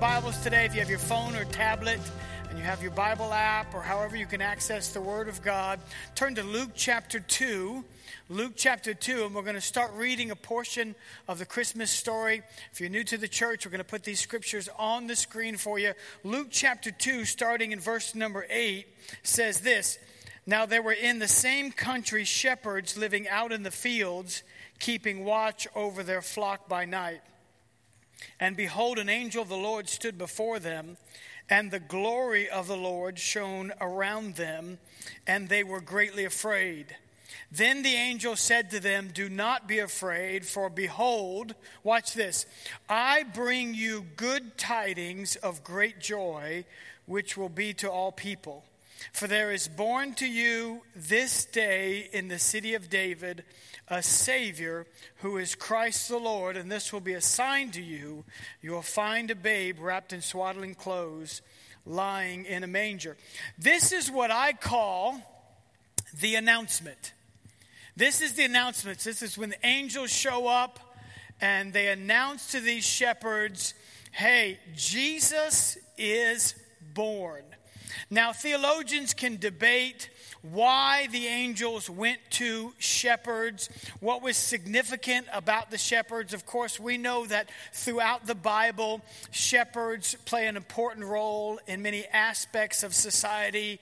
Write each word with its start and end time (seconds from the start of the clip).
Bibles 0.00 0.38
today 0.44 0.64
if 0.64 0.74
you 0.74 0.80
have 0.80 0.88
your 0.88 1.00
phone 1.00 1.34
or 1.34 1.44
tablet 1.46 1.98
and 2.48 2.56
you 2.56 2.62
have 2.62 2.80
your 2.80 2.92
Bible 2.92 3.32
app 3.32 3.74
or 3.74 3.82
however 3.82 4.14
you 4.14 4.26
can 4.26 4.40
access 4.40 4.92
the 4.92 5.00
Word 5.00 5.28
of 5.28 5.42
God? 5.42 5.80
Turn 6.14 6.36
to 6.36 6.44
Luke 6.44 6.70
chapter 6.76 7.18
2. 7.18 7.84
Luke 8.28 8.52
chapter 8.54 8.94
2, 8.94 9.24
and 9.24 9.34
we're 9.34 9.42
going 9.42 9.56
to 9.56 9.60
start 9.60 9.90
reading 9.94 10.30
a 10.30 10.36
portion 10.36 10.94
of 11.26 11.40
the 11.40 11.44
Christmas 11.44 11.90
story. 11.90 12.42
If 12.70 12.80
you're 12.80 12.90
new 12.90 13.02
to 13.02 13.18
the 13.18 13.26
church, 13.26 13.66
we're 13.66 13.72
going 13.72 13.80
to 13.80 13.84
put 13.84 14.04
these 14.04 14.20
scriptures 14.20 14.68
on 14.78 15.08
the 15.08 15.16
screen 15.16 15.56
for 15.56 15.80
you. 15.80 15.94
Luke 16.22 16.46
chapter 16.50 16.92
2, 16.92 17.24
starting 17.24 17.72
in 17.72 17.80
verse 17.80 18.14
number 18.14 18.46
8, 18.48 18.86
says 19.24 19.62
this 19.62 19.98
Now 20.46 20.64
there 20.64 20.82
were 20.82 20.92
in 20.92 21.18
the 21.18 21.26
same 21.26 21.72
country 21.72 22.22
shepherds 22.22 22.96
living 22.96 23.26
out 23.26 23.50
in 23.50 23.64
the 23.64 23.72
fields 23.72 24.44
keeping 24.78 25.24
watch 25.24 25.66
over 25.74 26.04
their 26.04 26.22
flock 26.22 26.68
by 26.68 26.84
night. 26.84 27.20
And 28.40 28.56
behold, 28.56 28.98
an 28.98 29.08
angel 29.08 29.42
of 29.42 29.48
the 29.48 29.56
Lord 29.56 29.88
stood 29.88 30.18
before 30.18 30.58
them, 30.58 30.96
and 31.50 31.70
the 31.70 31.80
glory 31.80 32.48
of 32.48 32.66
the 32.66 32.76
Lord 32.76 33.18
shone 33.18 33.72
around 33.80 34.36
them, 34.36 34.78
and 35.26 35.48
they 35.48 35.64
were 35.64 35.80
greatly 35.80 36.24
afraid. 36.24 36.96
Then 37.50 37.82
the 37.82 37.94
angel 37.94 38.36
said 38.36 38.70
to 38.70 38.80
them, 38.80 39.10
Do 39.12 39.28
not 39.28 39.66
be 39.66 39.78
afraid, 39.78 40.46
for 40.46 40.68
behold, 40.68 41.54
watch 41.82 42.12
this, 42.12 42.46
I 42.88 43.22
bring 43.22 43.74
you 43.74 44.06
good 44.16 44.58
tidings 44.58 45.36
of 45.36 45.64
great 45.64 46.00
joy, 46.00 46.64
which 47.06 47.36
will 47.36 47.48
be 47.48 47.72
to 47.74 47.90
all 47.90 48.12
people. 48.12 48.64
For 49.12 49.26
there 49.26 49.52
is 49.52 49.68
born 49.68 50.14
to 50.14 50.26
you 50.26 50.82
this 50.94 51.44
day 51.44 52.08
in 52.12 52.28
the 52.28 52.38
city 52.38 52.74
of 52.74 52.90
David 52.90 53.44
a 53.90 54.02
Savior 54.02 54.86
who 55.18 55.38
is 55.38 55.54
Christ 55.54 56.08
the 56.08 56.18
Lord, 56.18 56.56
and 56.56 56.70
this 56.70 56.92
will 56.92 57.00
be 57.00 57.14
a 57.14 57.20
sign 57.20 57.70
to 57.70 57.82
you. 57.82 58.24
You 58.60 58.72
will 58.72 58.82
find 58.82 59.30
a 59.30 59.34
babe 59.34 59.78
wrapped 59.80 60.12
in 60.12 60.20
swaddling 60.20 60.74
clothes, 60.74 61.40
lying 61.86 62.44
in 62.44 62.64
a 62.64 62.66
manger. 62.66 63.16
This 63.58 63.92
is 63.92 64.10
what 64.10 64.30
I 64.30 64.52
call 64.52 65.20
the 66.20 66.34
announcement. 66.34 67.12
This 67.96 68.20
is 68.20 68.34
the 68.34 68.44
announcement. 68.44 68.98
This 69.00 69.22
is 69.22 69.38
when 69.38 69.50
the 69.50 69.66
angels 69.66 70.12
show 70.12 70.46
up 70.46 70.78
and 71.40 71.72
they 71.72 71.88
announce 71.88 72.52
to 72.52 72.60
these 72.60 72.84
shepherds, 72.84 73.74
hey, 74.12 74.58
Jesus 74.74 75.78
is 75.96 76.54
born. 76.94 77.42
Now, 78.10 78.32
theologians 78.32 79.14
can 79.14 79.36
debate 79.36 80.10
why 80.42 81.08
the 81.10 81.26
angels 81.26 81.90
went 81.90 82.18
to 82.30 82.72
shepherds, 82.78 83.68
what 84.00 84.22
was 84.22 84.36
significant 84.36 85.26
about 85.32 85.70
the 85.70 85.78
shepherds. 85.78 86.32
Of 86.32 86.46
course, 86.46 86.78
we 86.78 86.96
know 86.96 87.26
that 87.26 87.48
throughout 87.72 88.26
the 88.26 88.34
Bible, 88.34 89.00
shepherds 89.30 90.16
play 90.24 90.46
an 90.46 90.56
important 90.56 91.06
role 91.06 91.58
in 91.66 91.82
many 91.82 92.06
aspects 92.06 92.82
of 92.82 92.94
society. 92.94 93.80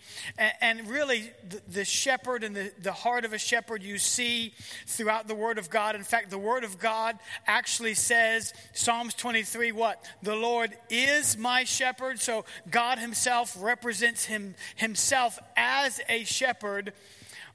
And, 0.60 0.88
really, 0.88 1.30
the, 1.68 1.84
shepherd 1.84 2.42
and 2.42 2.72
the, 2.80 2.92
heart 2.92 3.24
of 3.24 3.32
a 3.32 3.38
shepherd 3.38 3.82
you 3.82 3.98
see 3.98 4.54
throughout 4.86 5.28
the 5.28 5.34
Word 5.34 5.58
of 5.58 5.68
God. 5.68 5.94
In 5.94 6.04
fact, 6.04 6.30
the 6.30 6.38
Word 6.38 6.64
of 6.64 6.78
God 6.78 7.18
actually 7.46 7.94
says, 7.94 8.54
Psalms 8.72 9.14
23, 9.14 9.72
what? 9.72 10.02
The 10.22 10.34
Lord 10.34 10.76
is 10.88 11.36
my 11.36 11.64
shepherd. 11.64 12.20
So 12.20 12.46
God 12.70 12.98
Himself 12.98 13.56
represents 13.60 14.24
him, 14.24 14.54
Himself 14.76 15.38
as 15.56 16.00
a 16.08 16.24
shepherd 16.24 16.45
shepherd. 16.46 16.92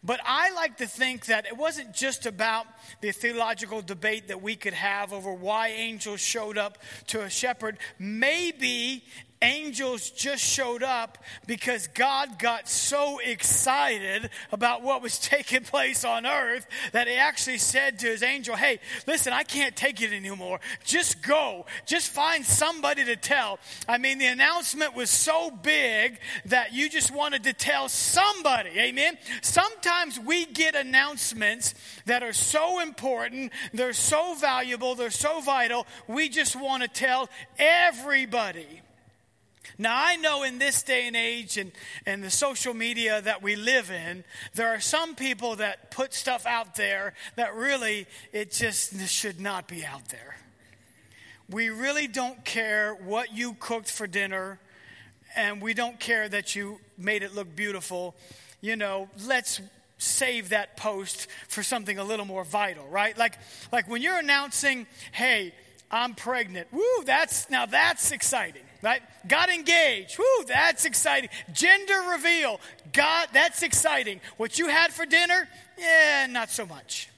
But 0.04 0.20
I 0.26 0.52
like 0.52 0.78
to 0.78 0.88
think 0.88 1.28
that 1.28 1.46
it 1.46 1.56
wasn't 1.56 1.94
just 1.94 2.26
about 2.26 2.66
the 3.02 3.12
theological 3.12 3.82
debate 3.82 4.30
that 4.30 4.42
we 4.42 4.56
could 4.56 4.74
have 4.74 5.14
over 5.14 5.32
why 5.32 5.70
angels 5.70 6.20
showed 6.20 6.58
up 6.58 6.80
to 7.08 7.22
a 7.22 7.30
shepherd. 7.30 7.78
Maybe 8.00 9.04
angels 9.42 10.10
just 10.12 10.44
showed 10.44 10.84
up 10.84 11.18
because 11.48 11.88
God 11.88 12.40
got 12.40 12.70
so 12.70 13.20
excited 13.20 14.30
about 14.52 14.84
what 14.84 15.02
was 15.02 15.18
taking 15.20 15.64
place 15.64 16.06
on 16.06 16.26
earth 16.26 16.68
that 16.92 17.08
he 17.08 17.16
actually 17.16 17.58
said 17.58 18.00
to 18.00 18.08
his 18.08 18.24
angel, 18.24 18.56
Hey, 18.56 18.80
listen, 19.08 19.34
I 19.34 19.44
can't 19.44 19.76
take 19.76 20.02
it 20.02 20.14
anymore. 20.14 20.60
Just 20.84 21.22
go. 21.22 21.66
Just 21.86 22.10
find 22.10 22.46
somebody 22.46 23.06
to 23.06 23.16
tell. 23.16 23.60
I 23.88 23.98
mean, 23.98 24.18
the 24.18 24.28
announcement 24.28 24.96
was 24.96 25.10
so 25.10 25.52
big 25.52 26.20
that 26.46 26.74
you 26.74 26.90
just 26.90 27.14
wanted 27.14 27.44
to 27.44 27.54
tell 27.54 27.90
somebody. 27.90 28.72
Amen. 28.78 29.18
Sometimes 29.42 30.20
we 30.20 30.46
get 30.46 30.76
announcements 30.76 31.74
that 32.06 32.24
are 32.24 32.34
so 32.34 32.80
important, 32.80 33.52
they're 33.74 33.94
so 33.94 34.36
valuable, 34.36 34.96
they're 34.96 35.10
so 35.10 35.42
vital, 35.42 35.86
we 36.08 36.30
just 36.30 36.56
want 36.56 36.84
to 36.84 36.90
tell 36.90 37.30
everybody. 37.58 38.82
Now, 39.78 39.96
I 39.96 40.16
know 40.16 40.44
in 40.44 40.60
this 40.60 40.84
day 40.84 41.08
and 41.08 41.16
age 41.16 41.58
and, 41.58 41.72
and 42.06 42.24
the 42.24 42.30
social 42.30 42.74
media 42.74 43.22
that 43.22 43.42
we 43.42 43.56
live 43.56 43.90
in, 43.90 44.24
there 44.54 44.70
are 44.70 44.80
some 44.80 45.16
people 45.16 45.58
that 45.58 45.92
put 45.92 46.14
stuff 46.14 46.46
out 46.46 46.76
there 46.76 47.14
that 47.36 47.56
really, 47.56 48.08
it 48.32 48.52
just 48.52 49.00
should 49.08 49.40
not 49.40 49.68
be 49.68 49.86
out 49.86 50.08
there. 50.10 50.36
We 51.50 51.70
really 51.70 52.08
don't 52.08 52.44
care 52.46 52.94
what 52.94 53.34
you 53.34 53.56
cooked 53.60 53.92
for 53.92 54.08
dinner, 54.08 54.60
and 55.36 55.62
we 55.62 55.74
don't 55.74 56.00
care 56.00 56.28
that 56.30 56.56
you 56.56 56.80
made 56.98 57.24
it 57.24 57.34
look 57.34 57.56
beautiful. 57.56 58.16
You 58.62 58.76
know, 58.76 59.10
let's 59.26 59.62
save 59.98 60.50
that 60.50 60.78
post 60.78 61.28
for 61.48 61.62
something 61.62 61.98
a 61.98 62.04
little 62.04 62.26
more 62.26 62.44
vital, 62.44 62.88
right? 62.88 63.18
Like, 63.18 63.38
like 63.72 63.90
when 63.90 64.02
you're 64.02 64.18
announcing, 64.18 64.88
hey, 65.12 65.54
I'm 65.90 66.16
pregnant. 66.16 66.72
Woo, 66.72 67.04
that's 67.06 67.50
now 67.50 67.66
that's 67.66 68.12
exciting 68.12 68.64
right? 68.82 69.02
Got 69.28 69.50
engaged. 69.50 70.18
Whoo, 70.18 70.46
that's 70.48 70.86
exciting. 70.86 71.30
Gender 71.54 72.02
reveal. 72.12 72.60
God, 72.94 73.30
that's 73.34 73.64
exciting. 73.64 74.22
What 74.38 74.60
you 74.60 74.68
had 74.68 74.92
for 74.92 75.06
dinner? 75.06 75.48
Yeah, 75.78 76.28
not 76.30 76.50
so 76.50 76.66
much. 76.66 77.10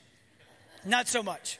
Not 0.86 1.08
so 1.08 1.24
much. 1.24 1.60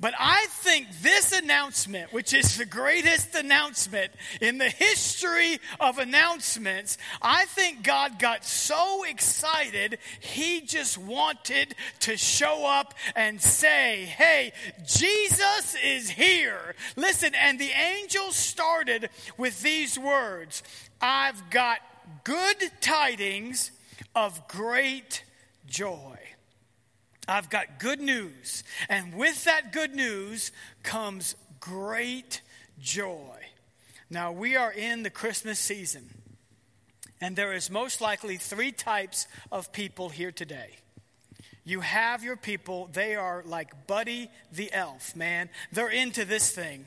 But 0.00 0.14
I 0.18 0.46
think 0.48 0.86
this 1.02 1.36
announcement, 1.36 2.12
which 2.12 2.32
is 2.32 2.56
the 2.56 2.64
greatest 2.64 3.34
announcement 3.34 4.12
in 4.40 4.58
the 4.58 4.68
history 4.68 5.58
of 5.80 5.98
announcements, 5.98 6.98
I 7.20 7.46
think 7.46 7.82
God 7.82 8.20
got 8.20 8.44
so 8.44 9.02
excited, 9.02 9.98
he 10.20 10.60
just 10.60 10.98
wanted 10.98 11.74
to 12.00 12.16
show 12.16 12.64
up 12.64 12.94
and 13.16 13.42
say, 13.42 14.04
Hey, 14.04 14.52
Jesus 14.86 15.76
is 15.84 16.10
here. 16.10 16.76
Listen, 16.94 17.34
and 17.34 17.58
the 17.58 17.70
angel 17.70 18.30
started 18.30 19.10
with 19.36 19.62
these 19.62 19.98
words 19.98 20.62
I've 21.00 21.50
got 21.50 21.78
good 22.22 22.70
tidings 22.80 23.72
of 24.14 24.46
great 24.48 25.24
joy. 25.66 26.18
I've 27.28 27.50
got 27.50 27.78
good 27.78 28.00
news. 28.00 28.64
And 28.88 29.14
with 29.14 29.44
that 29.44 29.72
good 29.72 29.94
news 29.94 30.50
comes 30.82 31.36
great 31.60 32.40
joy. 32.80 33.36
Now, 34.10 34.32
we 34.32 34.56
are 34.56 34.72
in 34.72 35.02
the 35.02 35.10
Christmas 35.10 35.58
season, 35.58 36.08
and 37.20 37.36
there 37.36 37.52
is 37.52 37.68
most 37.70 38.00
likely 38.00 38.38
three 38.38 38.72
types 38.72 39.26
of 39.52 39.70
people 39.70 40.08
here 40.08 40.32
today. 40.32 40.70
You 41.64 41.80
have 41.80 42.24
your 42.24 42.36
people, 42.36 42.88
they 42.94 43.14
are 43.16 43.42
like 43.44 43.86
Buddy 43.86 44.30
the 44.50 44.72
Elf, 44.72 45.14
man. 45.14 45.50
They're 45.70 45.90
into 45.90 46.24
this 46.24 46.50
thing. 46.50 46.86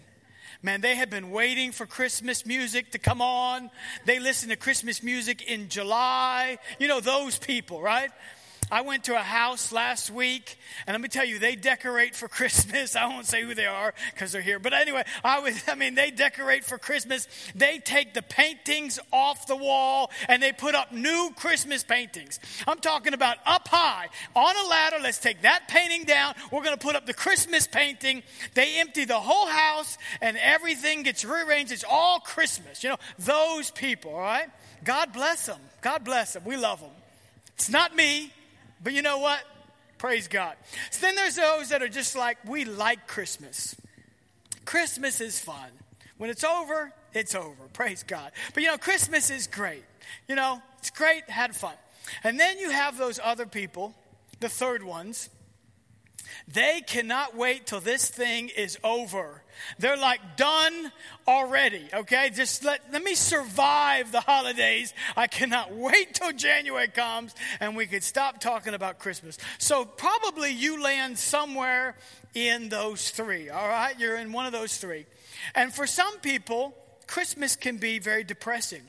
Man, 0.64 0.82
they 0.82 0.96
have 0.96 1.12
been 1.12 1.30
waiting 1.30 1.72
for 1.72 1.86
Christmas 1.86 2.46
music 2.46 2.92
to 2.94 2.98
come 2.98 3.22
on. 3.22 3.70
They 4.06 4.20
listen 4.20 4.50
to 4.50 4.56
Christmas 4.56 5.04
music 5.04 5.44
in 5.44 5.70
July. 5.70 6.58
You 6.80 6.88
know, 6.88 7.00
those 7.00 7.38
people, 7.38 7.82
right? 7.82 8.10
I 8.72 8.82
went 8.82 9.04
to 9.04 9.16
a 9.16 9.20
house 9.20 9.74
last 9.74 10.10
week, 10.10 10.58
and 10.88 10.94
let 10.94 11.02
me 11.02 11.10
tell 11.10 11.26
you, 11.26 11.40
they 11.40 11.58
decorate 11.58 12.16
for 12.16 12.30
Christmas. 12.30 12.96
I 13.02 13.06
won't 13.08 13.26
say 13.26 13.44
who 13.44 13.54
they 13.54 13.66
are 13.66 13.94
because 14.14 14.32
they're 14.32 14.42
here. 14.42 14.60
But 14.60 14.74
anyway, 14.74 15.04
I 15.24 15.40
was, 15.40 15.62
I 15.68 15.76
mean, 15.76 15.96
they 15.96 16.10
decorate 16.10 16.64
for 16.64 16.78
Christmas. 16.78 17.28
They 17.54 17.80
take 17.80 18.14
the 18.14 18.22
paintings 18.22 18.98
off 19.12 19.46
the 19.46 19.58
wall 19.58 20.10
and 20.30 20.42
they 20.42 20.54
put 20.54 20.74
up 20.74 20.94
new 20.94 21.32
Christmas 21.36 21.84
paintings. 21.84 22.40
I'm 22.66 22.80
talking 22.80 23.14
about 23.14 23.38
up 23.46 23.68
high 23.68 24.08
on 24.36 24.56
a 24.56 24.70
ladder. 24.70 24.98
Let's 25.02 25.20
take 25.20 25.42
that 25.42 25.68
painting 25.68 26.06
down. 26.06 26.36
We're 26.52 26.64
going 26.64 26.78
to 26.78 26.84
put 26.84 26.96
up 26.96 27.06
the 27.06 27.14
Christmas 27.14 27.68
painting. 27.68 28.24
They 28.54 28.80
empty 28.80 29.04
the 29.04 29.20
whole 29.20 29.48
house 29.48 29.98
and 30.22 30.38
everything 30.38 31.04
gets 31.04 31.26
rearranged. 31.26 31.74
It's 31.74 31.84
all 31.84 32.20
Christmas. 32.20 32.84
You 32.84 32.92
know, 32.92 32.98
those 33.20 33.70
people, 33.72 34.14
all 34.16 34.22
right? 34.22 34.48
God 34.86 35.12
bless 35.12 35.46
them. 35.46 35.60
God 35.82 36.06
bless 36.06 36.34
them. 36.34 36.44
We 36.46 36.56
love 36.56 36.80
them. 36.80 36.92
It's 37.56 37.70
not 37.70 37.96
me. 37.96 38.32
But 38.84 38.94
you 38.94 39.02
know 39.02 39.20
what? 39.20 39.42
Praise 39.98 40.28
God. 40.28 40.56
So 40.90 41.02
then 41.02 41.16
there's 41.16 41.36
those 41.36 41.70
that 41.70 41.84
are 41.84 41.90
just 41.90 42.16
like, 42.16 42.38
we 42.44 42.66
like 42.66 43.08
Christmas. 43.08 43.76
Christmas 44.66 45.22
is 45.22 45.40
fun. 45.40 45.70
When 46.18 46.30
it's 46.30 46.44
over, 46.44 46.94
it's 47.14 47.36
over. 47.36 47.68
Praise 47.74 48.04
God. 48.04 48.32
But 48.54 48.64
you 48.64 48.70
know, 48.70 48.78
Christmas 48.78 49.30
is 49.30 49.48
great. 49.48 49.84
You 50.28 50.36
know, 50.36 50.62
it's 50.80 50.90
great, 50.90 51.30
had 51.30 51.56
fun. 51.56 51.76
And 52.24 52.40
then 52.40 52.58
you 52.58 52.72
have 52.72 52.98
those 52.98 53.20
other 53.24 53.46
people, 53.46 53.94
the 54.40 54.50
third 54.50 54.84
ones, 54.84 55.30
They 56.48 56.82
cannot 56.86 57.36
wait 57.36 57.66
till 57.66 57.80
this 57.80 58.10
thing 58.10 58.50
is 58.50 58.78
over. 58.84 59.42
They're 59.80 59.98
like 59.98 60.38
done 60.38 60.92
already, 61.28 61.88
okay? 61.94 62.32
Just 62.34 62.64
let, 62.64 62.82
let 62.92 63.04
me 63.04 63.16
survive 63.16 64.12
the 64.12 64.22
holidays. 64.22 64.94
I 65.16 65.28
cannot 65.28 65.72
wait 65.76 66.16
till 66.16 66.32
January 66.32 66.88
comes 66.88 67.36
and 67.60 67.76
we 67.76 67.86
could 67.86 68.04
stop 68.04 68.40
talking 68.40 68.74
about 68.74 69.00
Christmas. 69.00 69.38
So, 69.58 69.86
probably 69.86 70.52
you 70.52 70.82
land 70.82 71.18
somewhere 71.18 71.96
in 72.34 72.70
those 72.70 73.10
three, 73.10 73.50
all 73.50 73.68
right? 73.68 74.00
You're 74.00 74.18
in 74.18 74.32
one 74.32 74.46
of 74.46 74.52
those 74.52 74.78
three. 74.78 75.06
And 75.56 75.74
for 75.74 75.86
some 75.86 76.20
people, 76.20 76.74
Christmas 77.08 77.56
can 77.56 77.78
be 77.78 78.00
very 78.00 78.24
depressing. 78.24 78.84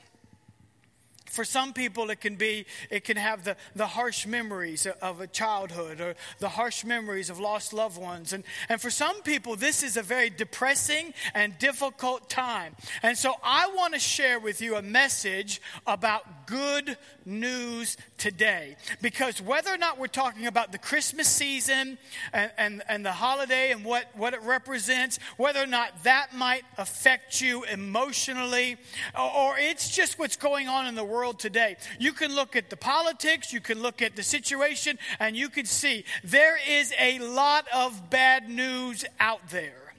For 1.33 1.43
some 1.43 1.73
people, 1.73 2.11
it 2.11 2.21
can 2.21 2.35
be, 2.35 2.67
it 2.91 3.05
can 3.05 3.17
have 3.17 3.43
the, 3.43 3.57
the 3.75 3.87
harsh 3.87 4.27
memories 4.27 4.85
of 5.01 5.19
a 5.19 5.25
childhood 5.25 5.99
or 5.99 6.13
the 6.37 6.49
harsh 6.49 6.85
memories 6.85 7.31
of 7.31 7.39
lost 7.39 7.73
loved 7.73 7.97
ones. 7.97 8.33
And, 8.33 8.43
and 8.69 8.79
for 8.79 8.91
some 8.91 9.19
people, 9.23 9.55
this 9.55 9.81
is 9.81 9.97
a 9.97 10.03
very 10.03 10.29
depressing 10.29 11.11
and 11.33 11.57
difficult 11.57 12.29
time. 12.29 12.75
And 13.01 13.17
so 13.17 13.33
I 13.43 13.71
want 13.75 13.95
to 13.95 13.99
share 13.99 14.39
with 14.39 14.61
you 14.61 14.75
a 14.75 14.83
message 14.83 15.59
about 15.87 16.45
good 16.45 16.97
news 17.25 17.97
today. 18.19 18.75
Because 19.01 19.41
whether 19.41 19.73
or 19.73 19.77
not 19.77 19.97
we're 19.97 20.05
talking 20.05 20.45
about 20.45 20.71
the 20.71 20.77
Christmas 20.77 21.27
season 21.27 21.97
and, 22.31 22.51
and, 22.59 22.83
and 22.87 23.03
the 23.03 23.11
holiday 23.11 23.71
and 23.71 23.83
what, 23.83 24.05
what 24.15 24.35
it 24.35 24.41
represents, 24.43 25.17
whether 25.37 25.63
or 25.63 25.65
not 25.65 26.03
that 26.03 26.35
might 26.35 26.63
affect 26.77 27.41
you 27.41 27.63
emotionally, 27.63 28.77
or, 29.17 29.31
or 29.35 29.55
it's 29.57 29.89
just 29.89 30.19
what's 30.19 30.37
going 30.37 30.67
on 30.67 30.85
in 30.85 30.93
the 30.93 31.03
world 31.03 31.22
world 31.23 31.39
today. 31.39 31.77
You 31.99 32.11
can 32.11 32.35
look 32.35 32.53
at 32.57 32.69
the 32.69 32.75
politics, 32.75 33.53
you 33.53 33.61
can 33.61 33.81
look 33.81 34.01
at 34.01 34.17
the 34.17 34.23
situation, 34.23 34.99
and 35.21 35.37
you 35.37 35.47
can 35.47 35.65
see 35.65 36.03
there 36.21 36.59
is 36.69 36.93
a 36.99 37.19
lot 37.19 37.65
of 37.73 38.09
bad 38.09 38.49
news 38.49 39.05
out 39.21 39.47
there. 39.49 39.93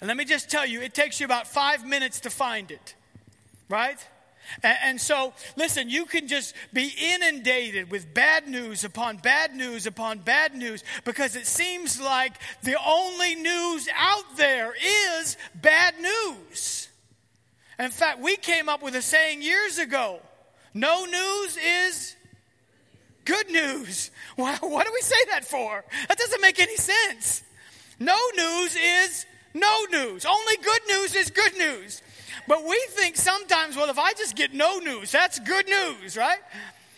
And 0.00 0.06
let 0.06 0.16
me 0.16 0.24
just 0.24 0.48
tell 0.48 0.64
you, 0.64 0.80
it 0.82 0.94
takes 0.94 1.18
you 1.18 1.26
about 1.26 1.48
five 1.48 1.84
minutes 1.84 2.20
to 2.20 2.30
find 2.30 2.70
it, 2.70 2.94
right? 3.68 3.98
And, 4.62 4.78
and, 4.84 5.00
so, 5.00 5.32
listen, 5.56 5.90
you 5.90 6.04
can 6.04 6.28
just 6.28 6.54
be 6.72 6.92
inundated 7.14 7.90
with 7.90 8.14
bad 8.14 8.46
news 8.46 8.84
upon 8.84 9.16
bad 9.16 9.56
news 9.56 9.86
upon 9.86 10.18
bad 10.18 10.54
news 10.54 10.84
because 11.04 11.34
it 11.34 11.46
seems 11.46 12.00
like 12.00 12.34
the 12.62 12.76
only 12.86 13.34
news 13.34 13.88
out 13.96 14.36
there 14.36 14.74
is 15.20 15.36
bad 15.56 15.94
news. 16.00 16.88
In 17.78 17.90
fact, 17.90 18.20
we 18.20 18.36
came 18.36 18.68
up 18.68 18.82
with 18.82 18.94
a 18.94 19.02
saying 19.02 19.42
years 19.42 19.78
ago 19.78 20.20
no 20.74 21.04
news 21.04 21.56
is 21.56 22.16
good 23.24 23.50
news. 23.50 24.10
What 24.36 24.60
do 24.86 24.92
we 24.92 25.00
say 25.02 25.24
that 25.30 25.44
for? 25.44 25.84
That 26.08 26.16
doesn't 26.16 26.40
make 26.40 26.58
any 26.58 26.76
sense. 26.76 27.42
No 27.98 28.18
news 28.34 28.76
is 28.76 29.26
no 29.54 29.86
news. 29.90 30.24
Only 30.24 30.56
good 30.56 30.80
news 30.88 31.14
is 31.14 31.30
good 31.30 31.56
news. 31.56 32.02
But 32.48 32.64
we 32.64 32.82
think 32.90 33.16
sometimes, 33.16 33.76
well, 33.76 33.90
if 33.90 33.98
I 33.98 34.12
just 34.14 34.34
get 34.34 34.54
no 34.54 34.78
news, 34.78 35.12
that's 35.12 35.38
good 35.38 35.68
news, 35.68 36.16
right? 36.16 36.40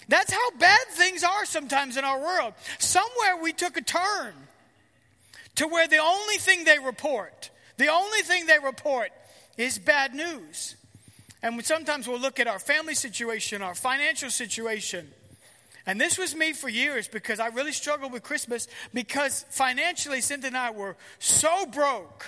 That's 0.08 0.32
how 0.32 0.50
bad 0.52 0.86
things 0.90 1.24
are 1.24 1.44
sometimes 1.44 1.96
in 1.96 2.04
our 2.04 2.20
world. 2.20 2.54
Somewhere 2.78 3.42
we 3.42 3.52
took 3.52 3.76
a 3.76 3.82
turn 3.82 4.34
to 5.56 5.66
where 5.66 5.88
the 5.88 5.98
only 5.98 6.36
thing 6.36 6.64
they 6.64 6.78
report, 6.78 7.50
the 7.76 7.88
only 7.88 8.20
thing 8.20 8.46
they 8.46 8.58
report 8.58 9.10
is 9.56 9.78
bad 9.78 10.14
news. 10.14 10.76
And 11.42 11.64
sometimes 11.64 12.08
we'll 12.08 12.18
look 12.18 12.40
at 12.40 12.46
our 12.46 12.58
family 12.58 12.94
situation, 12.94 13.60
our 13.60 13.74
financial 13.74 14.30
situation. 14.30 15.06
And 15.86 16.00
this 16.00 16.16
was 16.16 16.34
me 16.34 16.54
for 16.54 16.68
years 16.68 17.08
because 17.08 17.38
I 17.38 17.48
really 17.48 17.72
struggled 17.72 18.12
with 18.12 18.22
Christmas 18.22 18.66
because 18.94 19.44
financially, 19.50 20.22
Cynthia 20.22 20.48
and 20.48 20.56
I 20.56 20.70
were 20.70 20.96
so 21.18 21.66
broke. 21.66 22.26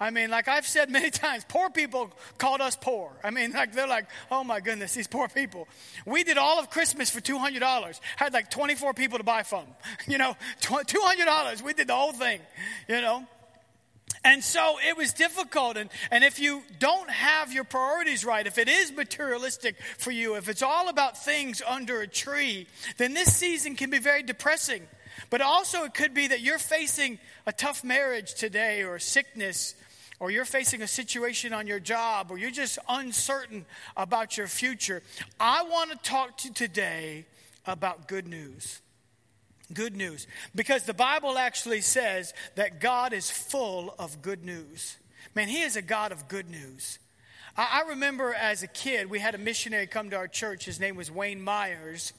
I 0.00 0.10
mean, 0.10 0.30
like 0.30 0.48
I've 0.48 0.66
said 0.66 0.90
many 0.98 1.10
times, 1.10 1.44
poor 1.48 1.70
people 1.70 2.10
called 2.38 2.60
us 2.60 2.74
poor. 2.74 3.12
I 3.22 3.30
mean, 3.30 3.52
like 3.52 3.72
they're 3.72 3.86
like, 3.86 4.06
oh 4.30 4.42
my 4.42 4.60
goodness, 4.60 4.94
these 4.94 5.06
poor 5.06 5.28
people. 5.28 5.68
We 6.06 6.24
did 6.24 6.38
all 6.38 6.58
of 6.58 6.70
Christmas 6.70 7.10
for 7.10 7.20
$200. 7.20 8.00
Had 8.16 8.32
like 8.32 8.50
24 8.50 8.94
people 8.94 9.18
to 9.18 9.24
buy 9.24 9.42
from. 9.42 9.64
You 10.08 10.18
know, 10.18 10.36
$200. 10.62 11.62
We 11.62 11.72
did 11.72 11.86
the 11.86 11.94
whole 11.94 12.12
thing, 12.12 12.40
you 12.88 13.00
know. 13.00 13.26
And 14.22 14.44
so 14.44 14.76
it 14.86 14.96
was 14.96 15.12
difficult. 15.14 15.76
And, 15.76 15.88
and 16.10 16.24
if 16.24 16.38
you 16.38 16.62
don't 16.78 17.10
have 17.10 17.52
your 17.52 17.64
priorities 17.64 18.24
right, 18.24 18.46
if 18.46 18.58
it 18.58 18.68
is 18.68 18.92
materialistic 18.92 19.76
for 19.98 20.10
you, 20.10 20.36
if 20.36 20.48
it's 20.48 20.62
all 20.62 20.88
about 20.88 21.16
things 21.16 21.62
under 21.66 22.02
a 22.02 22.06
tree, 22.06 22.66
then 22.98 23.14
this 23.14 23.34
season 23.34 23.76
can 23.76 23.88
be 23.88 23.98
very 23.98 24.22
depressing. 24.22 24.82
But 25.30 25.40
also, 25.40 25.84
it 25.84 25.94
could 25.94 26.12
be 26.12 26.28
that 26.28 26.40
you're 26.40 26.58
facing 26.58 27.18
a 27.46 27.52
tough 27.52 27.82
marriage 27.82 28.34
today, 28.34 28.82
or 28.82 28.98
sickness, 28.98 29.74
or 30.18 30.30
you're 30.30 30.44
facing 30.44 30.82
a 30.82 30.86
situation 30.86 31.52
on 31.52 31.66
your 31.66 31.80
job, 31.80 32.30
or 32.30 32.38
you're 32.38 32.50
just 32.50 32.78
uncertain 32.88 33.64
about 33.96 34.36
your 34.36 34.46
future. 34.46 35.02
I 35.38 35.62
want 35.62 35.90
to 35.90 35.96
talk 35.96 36.38
to 36.38 36.48
you 36.48 36.54
today 36.54 37.26
about 37.66 38.06
good 38.06 38.26
news. 38.26 38.80
Good 39.72 39.96
news. 39.96 40.26
Because 40.54 40.84
the 40.84 40.94
Bible 40.94 41.38
actually 41.38 41.80
says 41.80 42.34
that 42.56 42.80
God 42.80 43.12
is 43.12 43.30
full 43.30 43.94
of 43.98 44.22
good 44.22 44.44
news. 44.44 44.96
Man, 45.34 45.48
He 45.48 45.62
is 45.62 45.76
a 45.76 45.82
God 45.82 46.12
of 46.12 46.28
good 46.28 46.50
news. 46.50 46.98
I, 47.56 47.82
I 47.84 47.88
remember 47.90 48.34
as 48.34 48.62
a 48.62 48.68
kid, 48.68 49.10
we 49.10 49.18
had 49.18 49.34
a 49.34 49.38
missionary 49.38 49.86
come 49.86 50.10
to 50.10 50.16
our 50.16 50.28
church. 50.28 50.64
His 50.64 50.80
name 50.80 50.96
was 50.96 51.10
Wayne 51.10 51.42
Myers. 51.42 52.12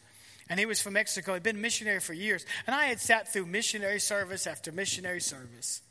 And 0.50 0.60
he 0.60 0.66
was 0.66 0.82
from 0.82 0.94
Mexico. 0.94 1.34
He'd 1.34 1.44
been 1.44 1.56
a 1.56 1.60
missionary 1.60 2.02
for 2.02 2.12
years. 2.12 2.46
And 2.68 2.76
I 2.76 2.88
had 2.88 3.00
sat 3.00 3.32
through 3.32 3.46
missionary 3.46 4.02
service 4.02 4.46
after 4.46 4.72
missionary 4.74 5.22
service. 5.22 5.82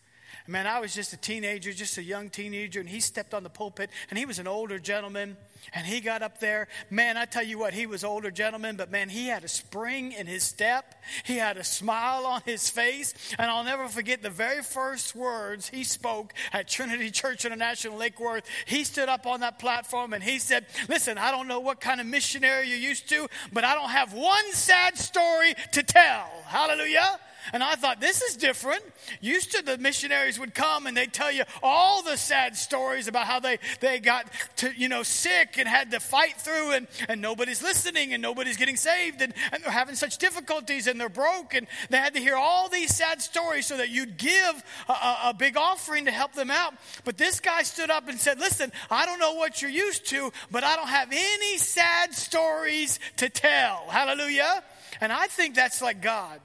Man, 0.47 0.67
I 0.67 0.81
was 0.81 0.95
just 0.95 1.13
a 1.13 1.17
teenager, 1.17 1.73
just 1.73 1.99
a 1.99 2.03
young 2.03 2.31
teenager, 2.31 2.81
and 2.81 2.89
he 2.89 3.01
stepped 3.01 3.35
on 3.35 3.43
the 3.43 3.51
pulpit, 3.51 3.91
and 4.09 4.19
he 4.19 4.27
was 4.27 4.39
an 4.39 4.47
older 4.47 4.79
gentleman, 4.79 5.37
and 5.75 5.87
he 5.87 6.01
got 6.01 6.23
up 6.23 6.41
there. 6.41 6.69
Man, 6.89 7.17
I 7.17 7.25
tell 7.27 7.43
you 7.43 7.59
what, 7.59 7.75
he 7.75 7.87
was 7.87 8.05
older 8.05 8.31
gentleman, 8.31 8.77
but 8.77 8.91
man, 8.91 9.09
he 9.09 9.29
had 9.29 9.45
a 9.45 9.49
spring 9.49 10.13
in 10.13 10.27
his 10.27 10.43
step. 10.43 10.95
He 11.25 11.37
had 11.37 11.57
a 11.57 11.65
smile 11.65 12.27
on 12.27 12.43
his 12.45 12.71
face, 12.71 13.15
and 13.39 13.51
I'll 13.51 13.65
never 13.65 13.89
forget 13.89 14.23
the 14.23 14.31
very 14.31 14.63
first 14.63 15.15
words 15.15 15.69
he 15.69 15.85
spoke 15.85 16.33
at 16.53 16.69
Trinity 16.69 17.11
Church 17.11 17.45
International 17.45 17.97
Lake 17.97 18.19
Worth. 18.19 18.45
He 18.67 18.85
stood 18.85 19.09
up 19.09 19.27
on 19.27 19.41
that 19.41 19.59
platform 19.59 20.13
and 20.13 20.23
he 20.23 20.39
said, 20.39 20.67
"Listen, 20.89 21.19
I 21.19 21.31
don't 21.31 21.49
know 21.49 21.61
what 21.61 21.81
kind 21.81 22.01
of 22.01 22.07
missionary 22.07 22.69
you're 22.69 22.79
used 22.79 23.09
to, 23.11 23.29
but 23.53 23.65
I 23.65 23.75
don't 23.75 23.91
have 23.91 24.13
one 24.13 24.53
sad 24.53 24.99
story 24.99 25.55
to 25.73 25.83
tell." 25.83 26.29
Hallelujah. 26.47 27.19
And 27.53 27.63
I 27.63 27.75
thought, 27.75 28.01
this 28.01 28.23
is 28.23 28.37
different. 28.37 28.83
Used 29.21 29.53
to 29.53 29.63
the 29.63 29.79
missionaries 29.79 30.39
would 30.39 30.55
come 30.55 30.87
and 30.87 30.97
they'd 30.97 31.13
tell 31.13 31.33
you 31.33 31.45
all 31.63 32.03
the 32.03 32.17
sad 32.17 32.57
stories 32.57 33.09
about 33.09 33.27
how 33.27 33.41
they, 33.41 33.59
they 33.81 33.99
got 33.99 34.27
to, 34.57 34.71
you 34.77 34.89
know, 34.89 35.03
sick 35.03 35.59
and 35.59 35.69
had 35.69 35.91
to 35.91 36.01
fight 36.01 36.41
through 36.41 36.73
and, 36.73 36.87
and 37.09 37.21
nobody's 37.21 37.63
listening 37.63 38.13
and 38.13 38.23
nobody's 38.23 38.57
getting 38.57 38.77
saved 38.77 39.23
and, 39.23 39.35
and 39.53 39.63
they're 39.63 39.71
having 39.71 39.95
such 39.95 40.19
difficulties 40.19 40.87
and 40.87 41.01
they're 41.01 41.09
broke 41.09 41.55
and 41.55 41.67
they 41.89 41.99
had 41.99 42.15
to 42.15 42.21
hear 42.21 42.37
all 42.37 42.69
these 42.69 42.95
sad 42.95 43.21
stories 43.23 43.67
so 43.67 43.77
that 43.77 43.91
you'd 43.91 44.17
give 44.17 44.65
a, 44.89 44.93
a, 44.93 45.19
a 45.27 45.35
big 45.35 45.57
offering 45.57 46.05
to 46.05 46.11
help 46.11 46.33
them 46.35 46.51
out. 46.51 46.75
But 47.05 47.17
this 47.17 47.41
guy 47.41 47.63
stood 47.63 47.91
up 47.91 48.09
and 48.09 48.19
said, 48.19 48.39
listen, 48.39 48.73
I 48.91 49.07
don't 49.07 49.19
know 49.19 49.35
what 49.35 49.63
you're 49.63 49.71
used 49.71 50.07
to, 50.09 50.33
but 50.51 50.65
I 50.65 50.77
don't 50.77 50.89
have 50.89 51.09
any 51.11 51.59
sad 51.59 52.15
stories 52.15 52.99
to 53.17 53.29
tell. 53.29 53.85
Hallelujah. 53.89 54.63
And 55.01 55.13
I 55.13 55.27
think 55.27 55.55
that's 55.55 55.81
like 55.81 56.03
God. 56.03 56.41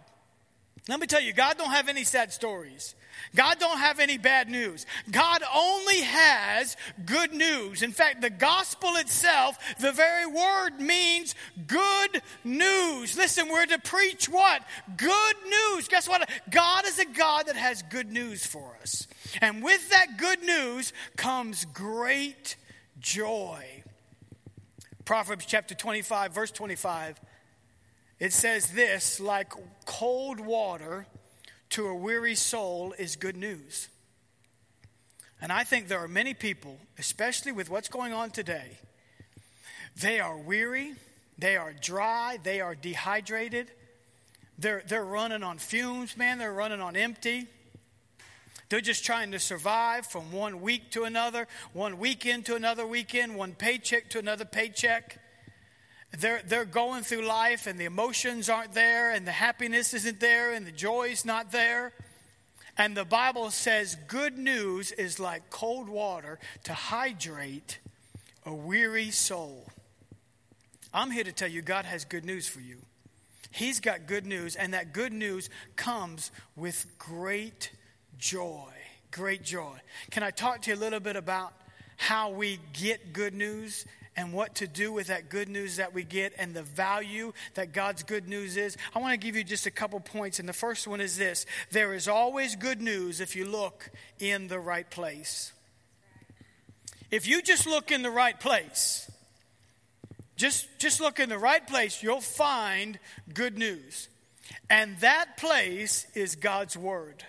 Let 0.87 0.99
me 0.99 1.07
tell 1.07 1.21
you, 1.21 1.33
God 1.33 1.57
don't 1.57 1.71
have 1.71 1.89
any 1.89 2.03
sad 2.03 2.31
stories. 2.31 2.93
God 3.35 3.59
don't 3.59 3.79
have 3.79 3.99
any 3.99 4.17
bad 4.17 4.49
news. 4.49 4.85
God 5.09 5.41
only 5.53 6.01
has 6.01 6.77
good 7.05 7.33
news. 7.33 7.81
In 7.81 7.91
fact, 7.91 8.21
the 8.21 8.29
gospel 8.29 8.95
itself, 8.97 9.57
the 9.79 9.91
very 9.91 10.27
word 10.27 10.79
means 10.79 11.33
good 11.65 12.21
news. 12.43 13.17
Listen, 13.17 13.49
we're 13.49 13.65
to 13.65 13.79
preach 13.79 14.29
what? 14.29 14.61
Good 14.95 15.35
news. 15.49 15.87
Guess 15.87 16.07
what? 16.07 16.29
God 16.51 16.85
is 16.85 16.99
a 16.99 17.05
God 17.05 17.47
that 17.47 17.55
has 17.55 17.81
good 17.83 18.11
news 18.11 18.45
for 18.45 18.77
us. 18.81 19.07
And 19.41 19.63
with 19.63 19.89
that 19.89 20.17
good 20.17 20.43
news 20.43 20.93
comes 21.15 21.65
great 21.65 22.57
joy. 22.99 23.83
Proverbs 25.03 25.45
chapter 25.45 25.73
25, 25.73 26.33
verse 26.33 26.51
25 26.51 27.19
it 28.19 28.33
says 28.33 28.67
this 28.71 29.19
like 29.19 29.53
cold 29.85 30.39
water 30.39 31.07
to 31.69 31.87
a 31.87 31.95
weary 31.95 32.35
soul 32.35 32.93
is 32.97 33.15
good 33.15 33.35
news. 33.35 33.89
And 35.41 35.51
I 35.51 35.63
think 35.63 35.87
there 35.87 35.99
are 35.99 36.07
many 36.07 36.33
people, 36.33 36.77
especially 36.97 37.51
with 37.51 37.69
what's 37.69 37.89
going 37.89 38.13
on 38.13 38.31
today, 38.31 38.79
they 39.99 40.19
are 40.19 40.37
weary, 40.37 40.93
they 41.37 41.57
are 41.57 41.73
dry, 41.73 42.39
they 42.41 42.61
are 42.61 42.75
dehydrated, 42.75 43.71
they're, 44.57 44.83
they're 44.87 45.05
running 45.05 45.43
on 45.43 45.57
fumes, 45.57 46.15
man, 46.17 46.37
they're 46.37 46.53
running 46.53 46.81
on 46.81 46.95
empty. 46.95 47.47
They're 48.69 48.81
just 48.81 49.05
trying 49.05 49.31
to 49.31 49.39
survive 49.39 50.07
from 50.07 50.31
one 50.31 50.61
week 50.61 50.91
to 50.91 51.03
another, 51.03 51.47
one 51.73 51.99
weekend 51.99 52.45
to 52.47 52.55
another 52.55 52.87
weekend, 52.87 53.35
one 53.35 53.53
paycheck 53.53 54.09
to 54.11 54.19
another 54.19 54.45
paycheck. 54.45 55.19
They're, 56.19 56.41
they're 56.45 56.65
going 56.65 57.03
through 57.03 57.25
life 57.25 57.67
and 57.67 57.79
the 57.79 57.85
emotions 57.85 58.49
aren't 58.49 58.73
there 58.73 59.11
and 59.11 59.27
the 59.27 59.31
happiness 59.31 59.93
isn't 59.93 60.19
there 60.19 60.53
and 60.53 60.65
the 60.65 60.71
joy's 60.71 61.25
not 61.25 61.51
there. 61.51 61.93
And 62.77 62.95
the 62.95 63.05
Bible 63.05 63.51
says 63.51 63.95
good 64.07 64.37
news 64.37 64.91
is 64.91 65.19
like 65.19 65.49
cold 65.49 65.89
water 65.89 66.39
to 66.65 66.73
hydrate 66.73 67.79
a 68.45 68.53
weary 68.53 69.11
soul. 69.11 69.65
I'm 70.93 71.11
here 71.11 71.23
to 71.23 71.31
tell 71.31 71.49
you 71.49 71.61
God 71.61 71.85
has 71.85 72.05
good 72.05 72.25
news 72.25 72.47
for 72.47 72.59
you. 72.61 72.77
He's 73.51 73.79
got 73.79 74.05
good 74.05 74.25
news, 74.25 74.57
and 74.57 74.73
that 74.73 74.91
good 74.91 75.13
news 75.13 75.49
comes 75.77 76.31
with 76.57 76.85
great 76.99 77.71
joy. 78.17 78.69
Great 79.11 79.43
joy. 79.43 79.77
Can 80.11 80.23
I 80.23 80.31
talk 80.31 80.61
to 80.63 80.71
you 80.71 80.75
a 80.75 80.79
little 80.79 80.99
bit 80.99 81.15
about 81.15 81.53
how 81.95 82.31
we 82.31 82.59
get 82.73 83.13
good 83.13 83.33
news 83.33 83.85
and 84.15 84.33
what 84.33 84.55
to 84.55 84.67
do 84.67 84.91
with 84.91 85.07
that 85.07 85.29
good 85.29 85.49
news 85.49 85.77
that 85.77 85.93
we 85.93 86.03
get 86.03 86.33
and 86.37 86.53
the 86.53 86.63
value 86.63 87.33
that 87.55 87.73
God's 87.73 88.03
good 88.03 88.27
news 88.27 88.57
is, 88.57 88.77
I 88.95 88.99
want 88.99 89.13
to 89.13 89.17
give 89.25 89.35
you 89.35 89.43
just 89.43 89.65
a 89.65 89.71
couple 89.71 89.99
points. 89.99 90.39
And 90.39 90.47
the 90.47 90.53
first 90.53 90.87
one 90.87 91.01
is 91.01 91.17
this 91.17 91.45
there 91.71 91.93
is 91.93 92.07
always 92.07 92.55
good 92.55 92.81
news 92.81 93.19
if 93.19 93.35
you 93.35 93.45
look 93.45 93.89
in 94.19 94.47
the 94.47 94.59
right 94.59 94.89
place. 94.89 95.51
If 97.11 97.27
you 97.27 97.41
just 97.41 97.67
look 97.67 97.91
in 97.91 98.01
the 98.01 98.09
right 98.09 98.39
place, 98.39 99.09
just, 100.37 100.67
just 100.79 100.99
look 100.99 101.19
in 101.19 101.29
the 101.29 101.37
right 101.37 101.65
place, 101.65 102.03
you'll 102.03 102.19
find 102.19 102.99
good 103.33 103.57
news. 103.57 104.09
And 104.69 104.97
that 104.99 105.37
place 105.37 106.07
is 106.13 106.35
God's 106.35 106.77
Word. 106.77 107.23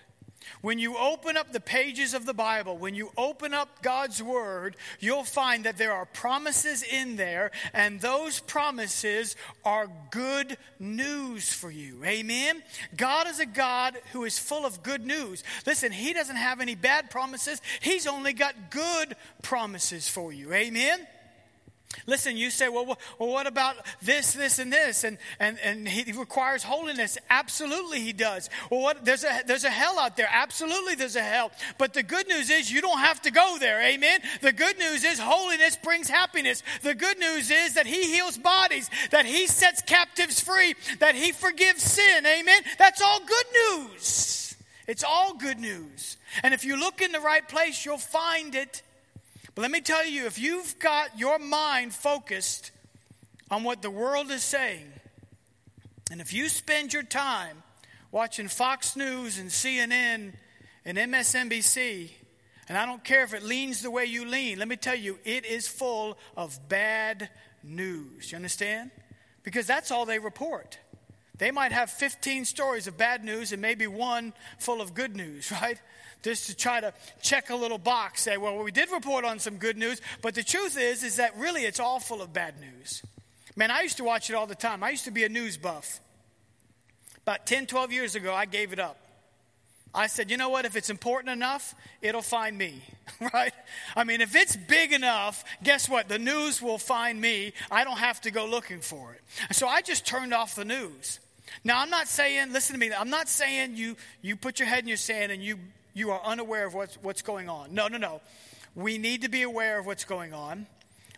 When 0.61 0.79
you 0.79 0.97
open 0.97 1.37
up 1.37 1.53
the 1.53 1.61
pages 1.61 2.15
of 2.15 2.27
the 2.27 2.35
Bible, 2.35 2.77
when 2.77 2.95
you 2.95 3.11
open 3.17 3.55
up 3.55 3.83
God's 3.83 4.23
Word, 4.23 4.77
you'll 5.01 5.25
find 5.25 5.65
that 5.65 5.79
there 5.79 5.93
are 5.93 6.07
promises 6.07 6.83
in 6.83 7.17
there, 7.17 7.51
and 7.73 8.01
those 8.01 8.41
promises 8.41 9.37
are 9.65 9.91
good 10.11 10.57
news 10.79 11.53
for 11.53 11.71
you. 11.71 12.05
Amen? 12.05 12.63
God 12.97 13.27
is 13.27 13.41
a 13.41 13.47
God 13.47 13.99
who 14.13 14.25
is 14.25 14.39
full 14.39 14.67
of 14.67 14.83
good 14.83 15.07
news. 15.07 15.43
Listen, 15.67 15.93
He 15.93 16.13
doesn't 16.13 16.37
have 16.37 16.61
any 16.61 16.75
bad 16.75 17.11
promises, 17.11 17.61
He's 17.81 18.07
only 18.07 18.33
got 18.33 18.71
good 18.71 19.17
promises 19.43 20.09
for 20.09 20.33
you. 20.33 20.53
Amen? 20.53 21.07
Listen, 22.07 22.37
you 22.37 22.51
say, 22.51 22.69
well, 22.69 22.85
well, 23.19 23.29
what 23.31 23.47
about 23.47 23.77
this, 24.03 24.33
this, 24.33 24.59
and 24.59 24.73
this? 24.73 25.05
And, 25.05 25.19
and, 25.41 25.59
and 25.61 25.89
he 25.89 26.13
requires 26.13 26.63
holiness. 26.63 27.17
Absolutely, 27.31 28.01
he 28.01 28.13
does. 28.13 28.51
Well, 28.71 28.83
what, 28.83 29.05
there's, 29.05 29.25
a, 29.25 29.43
there's 29.47 29.65
a 29.65 29.71
hell 29.71 29.99
out 29.99 30.17
there. 30.17 30.29
Absolutely, 30.31 30.95
there's 30.95 31.17
a 31.17 31.23
hell. 31.23 31.51
But 31.79 31.95
the 31.95 32.03
good 32.03 32.29
news 32.29 32.51
is 32.51 32.71
you 32.71 32.81
don't 32.81 32.99
have 32.99 33.23
to 33.23 33.31
go 33.31 33.57
there. 33.59 33.81
Amen. 33.81 34.21
The 34.43 34.53
good 34.53 34.79
news 34.79 35.05
is 35.05 35.19
holiness 35.19 35.77
brings 35.77 36.09
happiness. 36.09 36.63
The 36.83 36.95
good 36.95 37.19
news 37.19 37.51
is 37.51 37.75
that 37.75 37.87
he 37.87 38.13
heals 38.13 38.37
bodies, 38.37 38.91
that 39.11 39.25
he 39.25 39.47
sets 39.47 39.81
captives 39.83 40.41
free, 40.41 40.75
that 40.99 41.15
he 41.15 41.33
forgives 41.33 41.83
sin. 41.83 42.27
Amen. 42.27 42.63
That's 42.79 43.01
all 43.01 43.21
good 43.21 43.47
news. 43.89 44.57
It's 44.87 45.05
all 45.05 45.35
good 45.35 45.59
news. 45.59 46.17
And 46.43 46.53
if 46.53 46.65
you 46.65 46.79
look 46.79 47.01
in 47.01 47.13
the 47.13 47.21
right 47.21 47.47
place, 47.49 47.85
you'll 47.85 47.99
find 47.99 48.55
it. 48.55 48.83
But 49.57 49.63
let 49.63 49.71
me 49.71 49.81
tell 49.81 50.07
you, 50.07 50.27
if 50.27 50.39
you've 50.39 50.79
got 50.79 51.19
your 51.19 51.39
mind 51.39 51.95
focused 51.95 52.73
on 53.51 53.65
what 53.65 53.81
the 53.81 53.91
world 53.91 54.31
is 54.31 54.45
saying, 54.45 54.93
and 56.11 56.21
if 56.21 56.35
you 56.35 56.51
spend 56.51 56.93
your 56.93 57.03
time 57.03 57.63
watching 58.13 58.49
Fox 58.49 58.97
News 58.97 59.39
and 59.39 59.49
CNN 59.49 60.35
and 60.85 60.99
MSNBC, 60.99 62.11
and 62.69 62.77
I 62.77 62.85
don't 62.85 63.03
care 63.03 63.23
if 63.25 63.33
it 63.33 63.43
leans 63.43 63.81
the 63.81 63.91
way 63.91 64.05
you 64.05 64.27
lean, 64.27 64.59
let 64.59 64.69
me 64.69 64.77
tell 64.77 64.95
you, 64.95 65.19
it 65.25 65.47
is 65.47 65.67
full 65.67 66.19
of 66.37 66.69
bad 66.69 67.31
news. 67.63 68.33
You 68.33 68.37
understand? 68.37 68.91
Because 69.43 69.67
that's 69.67 69.91
all 69.91 70.05
they 70.05 70.19
report. 70.19 70.79
They 71.39 71.51
might 71.51 71.73
have 71.73 71.91
15 71.91 72.45
stories 72.45 72.87
of 72.87 72.97
bad 72.97 73.25
news 73.25 73.53
and 73.53 73.61
maybe 73.61 73.87
one 73.87 74.33
full 74.59 74.81
of 74.81 74.95
good 74.95 75.17
news, 75.17 75.51
right? 75.63 75.79
just 76.23 76.47
to 76.49 76.57
try 76.57 76.81
to 76.81 76.93
check 77.23 77.51
a 77.51 77.55
little 77.55 77.79
box, 77.79 78.23
say, 78.23 78.37
well, 78.37 78.59
we 78.63 78.73
did 78.73 78.91
report 78.91 79.25
on 79.25 79.39
some 79.39 79.59
good 79.59 79.77
news, 79.77 80.01
but 80.23 80.35
the 80.35 80.43
truth 80.43 80.77
is, 80.77 81.05
is 81.05 81.17
that 81.17 81.37
really 81.37 81.63
it's 81.63 81.79
all 81.79 82.01
full 82.01 82.21
of 82.21 82.33
bad 82.33 82.55
news. 82.61 83.03
Man, 83.55 83.71
I 83.71 83.83
used 83.83 83.99
to 83.99 84.05
watch 84.05 84.29
it 84.29 84.35
all 84.35 84.47
the 84.47 84.57
time. 84.57 84.83
I 84.83 84.91
used 84.91 85.05
to 85.05 85.13
be 85.13 85.23
a 85.23 85.29
news 85.29 85.57
buff. 85.57 86.01
About 87.23 87.47
10, 87.47 87.67
12 87.67 87.93
years 87.93 88.15
ago, 88.17 88.35
I 88.35 88.45
gave 88.45 88.73
it 88.73 88.81
up. 88.81 88.99
I 89.95 90.09
said, 90.09 90.31
you 90.31 90.37
know 90.37 90.49
what? 90.51 90.65
If 90.65 90.77
it's 90.77 90.91
important 90.91 91.31
enough, 91.31 91.75
it'll 92.03 92.23
find 92.23 92.59
me, 92.59 92.83
right? 93.33 93.53
I 93.95 94.05
mean, 94.05 94.21
if 94.21 94.35
it's 94.37 94.57
big 94.57 94.93
enough, 94.93 95.45
guess 95.63 95.89
what? 95.89 96.09
The 96.09 96.19
news 96.19 96.61
will 96.61 96.77
find 96.77 97.21
me. 97.21 97.53
I 97.71 97.85
don't 97.85 97.99
have 97.99 98.21
to 98.23 98.31
go 98.31 98.47
looking 98.47 98.81
for 98.81 99.15
it. 99.15 99.55
So 99.55 99.69
I 99.69 99.81
just 99.81 100.07
turned 100.07 100.35
off 100.35 100.55
the 100.55 100.65
news. 100.65 101.21
Now, 101.65 101.81
I'm 101.81 101.91
not 101.91 102.09
saying, 102.09 102.53
listen 102.53 102.75
to 102.75 102.81
me, 102.81 102.93
I'm 102.93 103.11
not 103.11 103.29
saying 103.29 103.77
you, 103.77 103.97
you 104.23 104.37
put 104.37 104.59
your 104.59 104.69
head 104.69 104.81
in 104.81 104.89
your 104.89 104.97
sand 104.97 105.33
and 105.33 105.43
you 105.43 105.59
you 105.97 106.11
are 106.11 106.21
unaware 106.23 106.67
of 106.67 106.75
what's, 106.75 106.97
what's 107.01 107.23
going 107.23 107.49
on. 107.49 107.73
No, 107.73 107.89
no, 107.89 107.97
no. 107.97 108.21
We 108.75 108.99
need 108.99 109.23
to 109.23 109.31
be 109.31 109.41
aware 109.41 109.79
of 109.79 109.87
what's 109.87 110.05
going 110.05 110.35
on. 110.35 110.67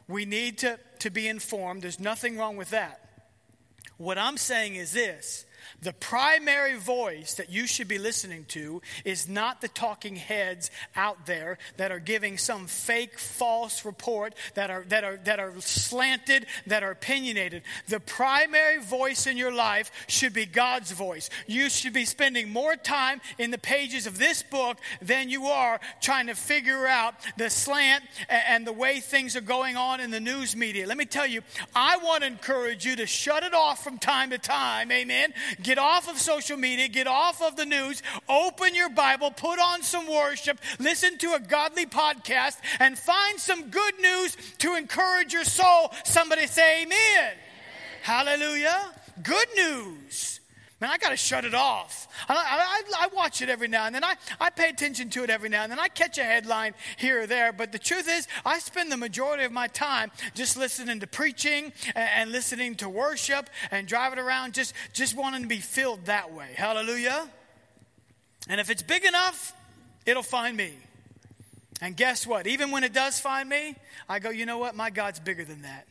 We 0.06 0.24
need 0.24 0.58
to, 0.58 0.78
to 1.00 1.10
be 1.10 1.26
informed. 1.26 1.82
There's 1.82 1.98
nothing 1.98 2.38
wrong 2.38 2.56
with 2.56 2.70
that. 2.70 3.00
What 3.96 4.18
I'm 4.18 4.36
saying 4.36 4.76
is 4.76 4.92
this 4.92 5.44
the 5.80 5.92
primary 5.92 6.76
voice 6.76 7.34
that 7.34 7.50
you 7.50 7.66
should 7.66 7.88
be 7.88 7.98
listening 7.98 8.44
to 8.48 8.82
is 9.04 9.28
not 9.28 9.60
the 9.60 9.68
talking 9.68 10.16
heads 10.16 10.70
out 10.96 11.26
there 11.26 11.58
that 11.76 11.92
are 11.92 12.00
giving 12.00 12.36
some 12.36 12.66
fake, 12.66 13.18
false 13.18 13.84
report 13.84 14.34
that 14.54 14.70
are, 14.70 14.84
that 14.88 15.04
are, 15.04 15.16
that 15.24 15.38
are 15.38 15.52
slanted, 15.60 16.46
that 16.66 16.82
are 16.82 16.90
opinionated. 16.90 17.62
The 17.88 18.00
primary 18.00 18.80
voice 18.80 19.26
in 19.26 19.36
your 19.36 19.52
life 19.52 19.90
should 20.08 20.32
be 20.32 20.46
God's 20.46 20.90
voice. 20.92 21.30
You 21.46 21.70
should 21.70 21.92
be 21.92 22.04
spending 22.04 22.50
more 22.50 22.76
time 22.76 23.20
in 23.38 23.50
the 23.50 23.58
pages 23.58 24.06
of 24.06 24.18
this 24.18 24.42
book 24.42 24.78
than 25.00 25.28
you 25.28 25.46
are 25.46 25.80
trying 26.00 26.26
to 26.26 26.34
figure 26.34 26.86
out 26.86 27.14
the 27.36 27.50
slant 27.50 28.04
and 28.28 28.66
the 28.66 28.72
way 28.72 29.00
things 29.00 29.36
are 29.36 29.40
going 29.40 29.76
on 29.76 30.00
in 30.00 30.10
the 30.10 30.20
news 30.20 30.56
media. 30.56 30.86
Let 30.86 30.98
me 30.98 31.04
tell 31.06 31.26
you, 31.26 31.42
I 31.74 31.98
want 31.98 32.22
to 32.22 32.26
encourage 32.26 32.84
you 32.84 32.96
to 32.96 33.06
shut 33.06 33.42
it 33.42 33.54
off 33.54 33.84
from 33.84 33.98
time 33.98 34.30
to 34.30 34.38
time. 34.38 34.90
Amen 34.90 35.32
Get 35.62 35.78
off 35.78 36.08
of 36.08 36.18
social 36.18 36.56
media, 36.56 36.88
get 36.88 37.06
off 37.06 37.42
of 37.42 37.56
the 37.56 37.66
news, 37.66 38.02
open 38.28 38.74
your 38.74 38.90
Bible, 38.90 39.30
put 39.30 39.58
on 39.58 39.82
some 39.82 40.06
worship, 40.06 40.58
listen 40.78 41.18
to 41.18 41.34
a 41.34 41.40
godly 41.40 41.86
podcast, 41.86 42.58
and 42.78 42.98
find 42.98 43.38
some 43.38 43.70
good 43.70 44.00
news 44.00 44.36
to 44.58 44.74
encourage 44.74 45.32
your 45.32 45.44
soul. 45.44 45.92
Somebody 46.04 46.46
say 46.46 46.82
amen. 46.82 46.96
amen. 46.98 47.32
Hallelujah. 48.02 48.92
Good 49.22 49.48
news. 49.56 50.37
Man, 50.80 50.90
I 50.90 50.98
got 50.98 51.08
to 51.08 51.16
shut 51.16 51.44
it 51.44 51.54
off. 51.54 52.06
I, 52.28 52.34
I, 52.34 53.06
I, 53.06 53.08
watch 53.08 53.42
it 53.42 53.48
every 53.48 53.66
now 53.66 53.86
and 53.86 53.94
then. 53.94 54.04
I, 54.04 54.14
I 54.40 54.50
pay 54.50 54.68
attention 54.68 55.10
to 55.10 55.24
it 55.24 55.30
every 55.30 55.48
now 55.48 55.64
and 55.64 55.72
then. 55.72 55.80
I 55.80 55.88
catch 55.88 56.18
a 56.18 56.24
headline 56.24 56.74
here 56.96 57.22
or 57.22 57.26
there. 57.26 57.52
But 57.52 57.72
the 57.72 57.80
truth 57.80 58.08
is, 58.08 58.28
I 58.46 58.60
spend 58.60 58.92
the 58.92 58.96
majority 58.96 59.42
of 59.42 59.50
my 59.50 59.66
time 59.66 60.12
just 60.34 60.56
listening 60.56 61.00
to 61.00 61.08
preaching 61.08 61.72
and, 61.96 62.08
and 62.16 62.32
listening 62.32 62.76
to 62.76 62.88
worship 62.88 63.50
and 63.72 63.88
driving 63.88 64.20
around, 64.20 64.54
just, 64.54 64.72
just 64.92 65.16
wanting 65.16 65.42
to 65.42 65.48
be 65.48 65.58
filled 65.58 66.06
that 66.06 66.32
way. 66.32 66.50
Hallelujah. 66.54 67.28
And 68.48 68.60
if 68.60 68.70
it's 68.70 68.82
big 68.82 69.04
enough, 69.04 69.52
it'll 70.06 70.22
find 70.22 70.56
me. 70.56 70.72
And 71.80 71.96
guess 71.96 72.24
what? 72.24 72.46
Even 72.46 72.70
when 72.70 72.84
it 72.84 72.92
does 72.92 73.18
find 73.18 73.48
me, 73.48 73.74
I 74.08 74.20
go, 74.20 74.30
you 74.30 74.46
know 74.46 74.58
what? 74.58 74.76
My 74.76 74.90
God's 74.90 75.18
bigger 75.18 75.44
than 75.44 75.62
that. 75.62 75.88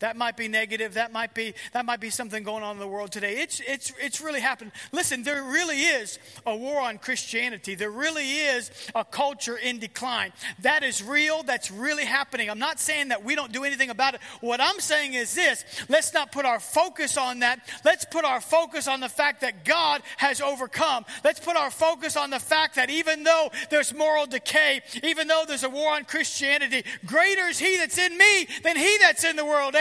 That 0.00 0.16
might 0.16 0.36
be 0.36 0.46
negative. 0.46 0.94
That 0.94 1.12
might 1.12 1.32
be, 1.32 1.54
that 1.72 1.86
might 1.86 2.00
be 2.00 2.10
something 2.10 2.42
going 2.42 2.62
on 2.62 2.76
in 2.76 2.80
the 2.80 2.88
world 2.88 3.12
today. 3.12 3.38
It's, 3.38 3.60
it's, 3.66 3.92
it's 3.98 4.20
really 4.20 4.40
happened. 4.40 4.72
Listen, 4.92 5.22
there 5.22 5.42
really 5.42 5.80
is 5.80 6.18
a 6.44 6.54
war 6.54 6.80
on 6.80 6.98
Christianity. 6.98 7.74
There 7.74 7.90
really 7.90 8.30
is 8.30 8.70
a 8.94 9.04
culture 9.04 9.56
in 9.56 9.78
decline. 9.78 10.32
That 10.60 10.82
is 10.82 11.02
real. 11.02 11.42
That's 11.42 11.70
really 11.70 12.04
happening. 12.04 12.50
I'm 12.50 12.58
not 12.58 12.78
saying 12.78 13.08
that 13.08 13.24
we 13.24 13.34
don't 13.34 13.52
do 13.52 13.64
anything 13.64 13.88
about 13.88 14.14
it. 14.14 14.20
What 14.40 14.60
I'm 14.60 14.80
saying 14.80 15.14
is 15.14 15.34
this 15.34 15.64
let's 15.88 16.12
not 16.12 16.30
put 16.30 16.44
our 16.44 16.60
focus 16.60 17.16
on 17.16 17.38
that. 17.38 17.60
Let's 17.84 18.04
put 18.04 18.26
our 18.26 18.40
focus 18.42 18.88
on 18.88 19.00
the 19.00 19.08
fact 19.08 19.40
that 19.40 19.64
God 19.64 20.02
has 20.18 20.42
overcome. 20.42 21.06
Let's 21.24 21.40
put 21.40 21.56
our 21.56 21.70
focus 21.70 22.18
on 22.18 22.28
the 22.28 22.38
fact 22.38 22.74
that 22.74 22.90
even 22.90 23.22
though 23.22 23.50
there's 23.70 23.94
moral 23.94 24.26
decay, 24.26 24.82
even 25.02 25.26
though 25.26 25.44
there's 25.46 25.64
a 25.64 25.70
war 25.70 25.94
on 25.94 26.04
Christianity, 26.04 26.84
greater 27.06 27.46
is 27.46 27.58
He 27.58 27.78
that's 27.78 27.96
in 27.96 28.16
me 28.18 28.46
than 28.62 28.76
He 28.76 28.98
that's 28.98 29.24
in 29.24 29.36
the 29.36 29.44
world. 29.44 29.74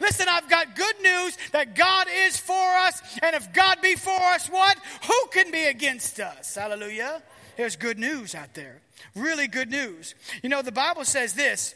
Listen, 0.00 0.26
I've 0.28 0.48
got 0.48 0.76
good 0.76 1.00
news 1.02 1.36
that 1.52 1.74
God 1.74 2.06
is 2.10 2.36
for 2.36 2.54
us. 2.54 3.02
And 3.22 3.34
if 3.34 3.52
God 3.52 3.80
be 3.82 3.96
for 3.96 4.20
us, 4.20 4.48
what? 4.48 4.76
Who 5.06 5.26
can 5.32 5.50
be 5.50 5.64
against 5.64 6.20
us? 6.20 6.54
Hallelujah. 6.54 7.22
There's 7.56 7.76
good 7.76 7.98
news 7.98 8.34
out 8.34 8.54
there. 8.54 8.80
Really 9.14 9.46
good 9.46 9.70
news. 9.70 10.14
You 10.42 10.48
know, 10.48 10.62
the 10.62 10.72
Bible 10.72 11.04
says 11.04 11.34
this 11.34 11.74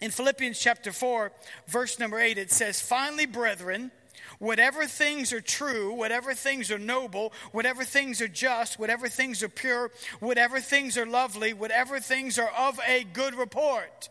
in 0.00 0.10
Philippians 0.10 0.58
chapter 0.58 0.92
4, 0.92 1.32
verse 1.68 1.98
number 1.98 2.18
8. 2.18 2.38
It 2.38 2.50
says, 2.50 2.80
Finally, 2.80 3.26
brethren, 3.26 3.90
whatever 4.38 4.86
things 4.86 5.32
are 5.32 5.40
true, 5.40 5.92
whatever 5.92 6.34
things 6.34 6.70
are 6.70 6.78
noble, 6.78 7.32
whatever 7.52 7.84
things 7.84 8.20
are 8.20 8.28
just, 8.28 8.78
whatever 8.78 9.08
things 9.08 9.42
are 9.42 9.48
pure, 9.48 9.90
whatever 10.20 10.60
things 10.60 10.98
are 10.98 11.06
lovely, 11.06 11.52
whatever 11.52 12.00
things 12.00 12.38
are 12.38 12.50
of 12.58 12.80
a 12.86 13.04
good 13.04 13.34
report 13.34 14.08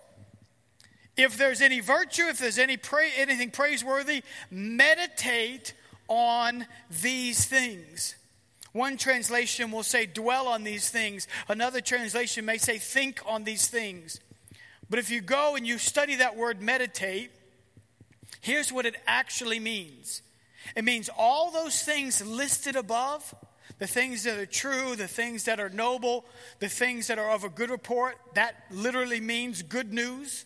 If 1.18 1.38
there's 1.38 1.62
any 1.62 1.80
virtue, 1.80 2.26
if 2.28 2.40
there's 2.40 2.60
any 2.60 2.78
anything 3.18 3.52
praiseworthy, 3.52 4.24
meditate 4.52 5.74
on 6.08 6.68
these 7.02 7.46
things. 7.46 8.16
One 8.74 8.98
translation 8.98 9.72
will 9.72 9.84
say, 9.84 10.06
dwell 10.06 10.48
on 10.48 10.64
these 10.64 10.90
things. 10.90 11.28
Another 11.48 11.80
translation 11.80 12.44
may 12.44 12.58
say, 12.58 12.78
think 12.78 13.22
on 13.26 13.46
these 13.46 13.68
things. 13.68 14.20
But 14.90 15.00
if 15.00 15.10
you 15.10 15.22
go 15.22 15.56
and 15.56 15.66
you 15.66 15.78
study 15.78 16.16
that 16.16 16.36
word 16.36 16.62
meditate, 16.62 17.32
here's 18.42 18.72
what 18.72 18.86
it 18.86 18.96
actually 19.08 19.60
means 19.60 20.22
it 20.76 20.84
means 20.84 21.10
all 21.16 21.52
those 21.52 21.84
things 21.84 22.26
listed 22.26 22.76
above 22.76 23.34
the 23.78 23.88
things 23.88 24.24
that 24.24 24.38
are 24.38 24.46
true, 24.46 24.96
the 24.96 25.08
things 25.08 25.44
that 25.46 25.60
are 25.60 25.70
noble, 25.70 26.26
the 26.60 26.70
things 26.70 27.08
that 27.08 27.20
are 27.20 27.30
of 27.30 27.44
a 27.44 27.50
good 27.50 27.70
report. 27.70 28.16
That 28.34 28.56
literally 28.72 29.20
means 29.20 29.62
good 29.62 29.94
news. 29.94 30.46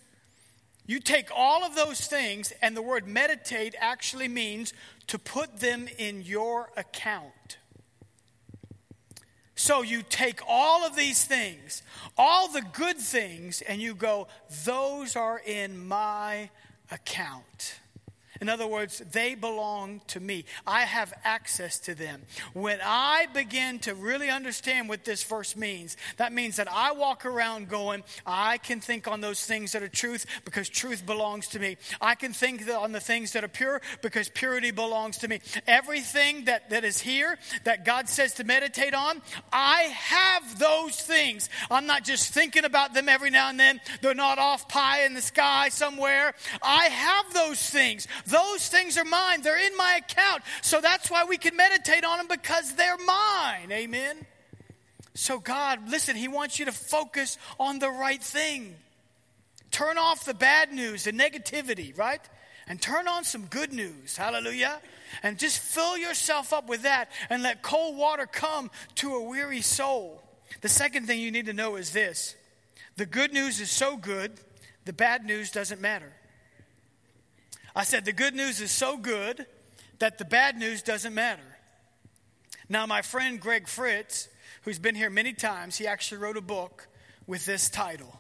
You 0.90 1.00
take 1.00 1.30
all 1.32 1.64
of 1.64 1.76
those 1.76 2.08
things, 2.08 2.52
and 2.64 2.76
the 2.76 2.82
word 2.82 3.08
meditate 3.08 3.76
actually 3.78 4.28
means 4.28 4.74
to 5.06 5.20
put 5.20 5.60
them 5.60 5.88
in 6.00 6.24
your 6.24 6.72
account. 6.76 7.60
So 9.54 9.84
you 9.84 10.02
take 10.02 10.40
all 10.48 10.84
of 10.84 10.96
these 10.96 11.24
things, 11.24 11.84
all 12.18 12.48
the 12.48 12.64
good 12.74 12.98
things, 12.98 13.62
and 13.62 13.80
you 13.80 13.94
go, 13.94 14.30
those 14.66 15.16
are 15.16 15.38
in 15.38 15.88
my 15.88 16.50
account. 16.90 17.76
In 18.42 18.50
other 18.50 18.68
words, 18.68 19.02
they 19.12 19.36
belong 19.36 20.02
to 20.08 20.20
me. 20.20 20.46
I 20.66 20.82
have 20.82 21.14
access 21.24 21.80
to 21.82 21.96
them. 21.96 22.22
When 22.54 22.80
I 22.84 23.28
begin 23.34 23.80
to 23.80 23.94
really 23.94 24.30
understand 24.30 24.88
what 24.88 25.04
this 25.04 25.24
verse 25.24 25.56
means, 25.56 25.98
that 26.18 26.32
means 26.32 26.56
that 26.56 26.72
I 26.72 26.94
walk 26.94 27.26
around 27.26 27.70
going, 27.70 28.04
I 28.26 28.58
can 28.58 28.80
think 28.80 29.08
on 29.08 29.22
those 29.22 29.46
things 29.46 29.74
that 29.74 29.84
are 29.84 29.90
truth 29.90 30.26
because 30.46 30.70
truth 30.70 31.06
belongs 31.06 31.48
to 31.50 31.60
me. 31.60 31.78
I 32.00 32.16
can 32.16 32.34
think 32.34 32.70
on 32.70 32.92
the 32.92 33.00
things 33.00 33.34
that 33.34 33.44
are 33.44 33.50
pure 33.50 33.82
because 34.02 34.30
purity 34.30 34.72
belongs 34.72 35.18
to 35.20 35.28
me. 35.28 35.42
Everything 35.68 36.46
that, 36.46 36.70
that 36.70 36.84
is 36.84 37.00
here 37.00 37.38
that 37.64 37.86
God 37.86 38.08
says 38.08 38.34
to 38.36 38.44
meditate 38.44 38.94
on, 38.94 39.22
I 39.52 39.82
have 39.84 40.60
those 40.60 40.96
things. 40.96 41.50
I'm 41.70 41.86
not 41.86 42.04
just 42.04 42.34
thinking 42.34 42.66
about 42.66 42.94
them 42.94 43.10
every 43.10 43.30
now 43.30 43.50
and 43.50 43.60
then. 43.60 43.82
They're 44.02 44.14
not 44.14 44.40
off 44.40 44.68
pie 44.68 45.04
in 45.04 45.14
the 45.14 45.22
sky 45.22 45.70
somewhere. 45.70 46.34
I 46.62 46.86
have 46.86 47.34
those 47.34 47.60
things. 47.70 48.08
Those 48.30 48.68
things 48.68 48.98
are 48.98 49.06
mine. 49.06 49.42
They're 49.42 49.66
in 49.66 49.76
my 49.78 50.00
account. 50.04 50.44
So 50.62 50.82
that's 50.82 51.10
why 51.10 51.26
we 51.26 51.38
can 51.38 51.56
meditate 51.56 52.04
on 52.04 52.18
them 52.18 52.28
because 52.28 52.76
they're 52.76 52.98
mine. 52.98 53.72
Amen. 53.72 54.26
So, 55.14 55.40
God, 55.40 55.90
listen, 55.90 56.16
He 56.16 56.28
wants 56.28 56.60
you 56.60 56.66
to 56.66 56.72
focus 56.72 57.38
on 57.60 57.80
the 57.80 57.90
right 57.90 58.22
thing. 58.22 58.76
Turn 59.72 59.98
off 59.98 60.26
the 60.26 60.34
bad 60.34 60.72
news, 60.72 61.04
the 61.04 61.12
negativity, 61.12 61.98
right? 61.98 62.22
And 62.68 62.82
turn 62.82 63.08
on 63.08 63.24
some 63.24 63.46
good 63.46 63.74
news. 63.74 64.16
Hallelujah. 64.16 64.80
And 65.24 65.38
just 65.38 65.60
fill 65.60 65.98
yourself 65.98 66.54
up 66.54 66.70
with 66.70 66.84
that 66.84 67.12
and 67.30 67.44
let 67.44 67.62
cold 67.62 67.98
water 67.98 68.28
come 68.28 68.70
to 68.96 69.16
a 69.16 69.24
weary 69.24 69.62
soul. 69.62 70.22
The 70.62 70.70
second 70.70 71.08
thing 71.08 71.20
you 71.20 71.32
need 71.32 71.48
to 71.48 71.54
know 71.54 71.76
is 71.76 71.92
this 71.92 72.36
the 72.96 73.06
good 73.06 73.34
news 73.34 73.60
is 73.60 73.72
so 73.72 73.98
good, 73.98 74.34
the 74.86 74.94
bad 74.94 75.26
news 75.26 75.52
doesn't 75.52 75.82
matter. 75.82 76.14
I 77.76 77.84
said, 77.84 78.06
the 78.06 78.14
good 78.14 78.36
news 78.36 78.62
is 78.62 78.72
so 78.72 78.98
good 78.98 79.46
that 80.00 80.18
the 80.18 80.26
bad 80.26 80.58
news 80.58 80.82
doesn't 80.82 81.14
matter. 81.14 81.42
Now, 82.68 82.86
my 82.86 83.02
friend 83.02 83.40
Greg 83.40 83.68
Fritz, 83.68 84.28
who's 84.64 84.80
been 84.80 84.96
here 84.96 85.10
many 85.10 85.34
times, 85.34 85.78
he 85.78 85.88
actually 85.88 86.20
wrote 86.20 86.38
a 86.38 86.42
book 86.42 86.88
with 87.28 87.46
this 87.46 87.70
title. 87.70 88.16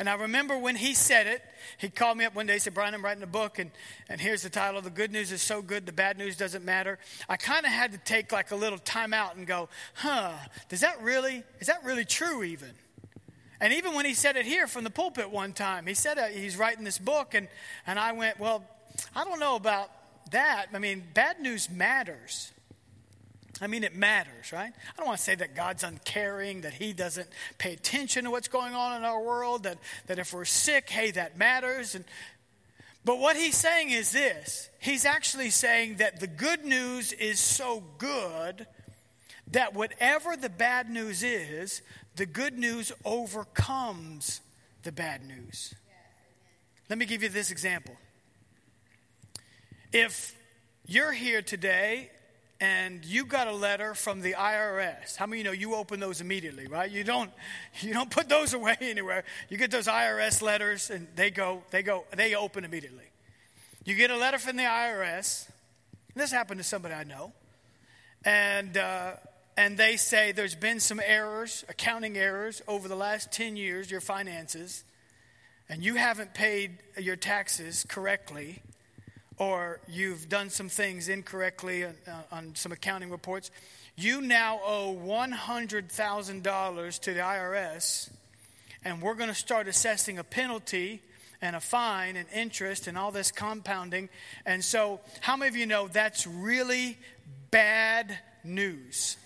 And 0.00 0.08
I 0.08 0.14
remember 0.14 0.56
when 0.56 0.76
he 0.76 0.94
said 0.94 1.26
it, 1.26 1.42
he 1.76 1.90
called 1.90 2.16
me 2.16 2.24
up 2.24 2.34
one 2.34 2.46
day 2.46 2.54
and 2.54 2.62
said, 2.62 2.72
Brian, 2.72 2.94
I'm 2.94 3.04
writing 3.04 3.22
a 3.22 3.26
book, 3.26 3.58
and, 3.58 3.70
and 4.08 4.18
here's 4.18 4.42
the 4.42 4.48
title 4.48 4.80
The 4.80 4.88
Good 4.88 5.12
News 5.12 5.30
is 5.30 5.42
So 5.42 5.60
Good, 5.60 5.84
the 5.84 5.92
Bad 5.92 6.16
News 6.16 6.38
Doesn't 6.38 6.64
Matter. 6.64 6.98
I 7.28 7.36
kind 7.36 7.66
of 7.66 7.70
had 7.70 7.92
to 7.92 7.98
take 7.98 8.32
like 8.32 8.50
a 8.50 8.56
little 8.56 8.78
time 8.78 9.12
out 9.12 9.36
and 9.36 9.46
go, 9.46 9.68
huh, 9.92 10.32
does 10.70 10.80
that 10.80 11.02
really, 11.02 11.42
is 11.58 11.66
that 11.66 11.84
really 11.84 12.06
true 12.06 12.42
even? 12.42 12.70
And 13.60 13.74
even 13.74 13.94
when 13.94 14.06
he 14.06 14.14
said 14.14 14.36
it 14.36 14.46
here 14.46 14.66
from 14.66 14.84
the 14.84 14.90
pulpit 14.90 15.30
one 15.30 15.52
time, 15.52 15.86
he 15.86 15.94
said 15.94 16.18
uh, 16.18 16.26
he's 16.26 16.56
writing 16.56 16.84
this 16.84 16.98
book, 16.98 17.34
and, 17.34 17.48
and 17.86 17.98
I 17.98 18.12
went, 18.12 18.40
Well, 18.40 18.64
I 19.14 19.24
don't 19.24 19.38
know 19.38 19.56
about 19.56 19.90
that. 20.30 20.66
I 20.72 20.78
mean, 20.78 21.02
bad 21.14 21.40
news 21.40 21.68
matters. 21.68 22.52
I 23.60 23.66
mean, 23.66 23.84
it 23.84 23.94
matters, 23.94 24.52
right? 24.52 24.72
I 24.72 24.96
don't 24.96 25.06
want 25.06 25.18
to 25.18 25.24
say 25.24 25.34
that 25.34 25.54
God's 25.54 25.84
uncaring, 25.84 26.62
that 26.62 26.72
He 26.72 26.94
doesn't 26.94 27.28
pay 27.58 27.74
attention 27.74 28.24
to 28.24 28.30
what's 28.30 28.48
going 28.48 28.74
on 28.74 28.96
in 28.96 29.04
our 29.04 29.22
world, 29.22 29.64
that, 29.64 29.78
that 30.06 30.18
if 30.18 30.32
we're 30.32 30.46
sick, 30.46 30.88
hey, 30.88 31.10
that 31.10 31.36
matters. 31.36 31.94
And, 31.94 32.06
but 33.04 33.18
what 33.18 33.36
He's 33.36 33.56
saying 33.56 33.90
is 33.90 34.12
this 34.12 34.70
He's 34.78 35.04
actually 35.04 35.50
saying 35.50 35.96
that 35.96 36.20
the 36.20 36.26
good 36.26 36.64
news 36.64 37.12
is 37.12 37.38
so 37.38 37.82
good 37.98 38.66
that 39.52 39.74
whatever 39.74 40.36
the 40.36 40.48
bad 40.48 40.88
news 40.90 41.22
is, 41.22 41.82
the 42.16 42.26
good 42.26 42.58
news 42.58 42.92
overcomes 43.04 44.40
the 44.82 44.92
bad 44.92 45.26
news. 45.26 45.74
Let 46.88 46.98
me 46.98 47.06
give 47.06 47.22
you 47.22 47.28
this 47.28 47.50
example. 47.50 47.94
If 49.92 50.36
you're 50.86 51.12
here 51.12 51.42
today 51.42 52.10
and 52.60 53.04
you 53.04 53.24
got 53.24 53.48
a 53.48 53.52
letter 53.52 53.94
from 53.94 54.20
the 54.20 54.34
IRS. 54.34 55.16
How 55.16 55.26
many 55.26 55.40
of 55.40 55.46
you 55.46 55.50
know 55.50 55.56
you 55.56 55.74
open 55.74 55.98
those 55.98 56.20
immediately, 56.20 56.66
right? 56.66 56.90
You 56.90 57.04
don't 57.04 57.30
you 57.80 57.94
don't 57.94 58.10
put 58.10 58.28
those 58.28 58.52
away 58.52 58.76
anywhere. 58.80 59.24
You 59.48 59.56
get 59.56 59.70
those 59.70 59.86
IRS 59.86 60.42
letters 60.42 60.90
and 60.90 61.08
they 61.16 61.30
go 61.30 61.62
they 61.70 61.82
go 61.82 62.04
they 62.14 62.34
open 62.34 62.64
immediately. 62.64 63.04
You 63.84 63.94
get 63.94 64.10
a 64.10 64.16
letter 64.16 64.38
from 64.38 64.56
the 64.56 64.64
IRS. 64.64 65.48
This 66.14 66.30
happened 66.30 66.58
to 66.58 66.64
somebody 66.64 66.94
I 66.94 67.04
know, 67.04 67.32
and 68.24 68.76
uh, 68.76 69.12
and 69.56 69.76
they 69.76 69.96
say 69.96 70.32
there's 70.32 70.54
been 70.54 70.80
some 70.80 71.00
errors, 71.04 71.64
accounting 71.68 72.16
errors, 72.16 72.62
over 72.66 72.88
the 72.88 72.96
last 72.96 73.30
10 73.32 73.56
years, 73.56 73.90
your 73.90 74.00
finances, 74.00 74.84
and 75.68 75.82
you 75.82 75.94
haven't 75.94 76.34
paid 76.34 76.78
your 76.98 77.16
taxes 77.16 77.84
correctly, 77.88 78.62
or 79.38 79.80
you've 79.88 80.28
done 80.28 80.50
some 80.50 80.68
things 80.68 81.08
incorrectly 81.08 81.84
on, 81.84 81.94
uh, 82.06 82.22
on 82.32 82.54
some 82.54 82.72
accounting 82.72 83.10
reports, 83.10 83.50
you 83.96 84.20
now 84.20 84.60
owe 84.64 84.94
$100,000 84.94 87.00
to 87.00 87.14
the 87.14 87.20
IRS, 87.20 88.10
and 88.84 89.02
we're 89.02 89.14
going 89.14 89.28
to 89.28 89.34
start 89.34 89.68
assessing 89.68 90.18
a 90.18 90.24
penalty 90.24 91.02
and 91.42 91.56
a 91.56 91.60
fine 91.60 92.16
and 92.16 92.28
interest 92.34 92.86
and 92.86 92.98
all 92.98 93.10
this 93.10 93.30
compounding. 93.30 94.08
And 94.44 94.64
so, 94.64 95.00
how 95.20 95.36
many 95.36 95.48
of 95.48 95.56
you 95.56 95.66
know 95.66 95.88
that's 95.88 96.26
really 96.26 96.98
bad 97.50 98.18
news? 98.44 99.16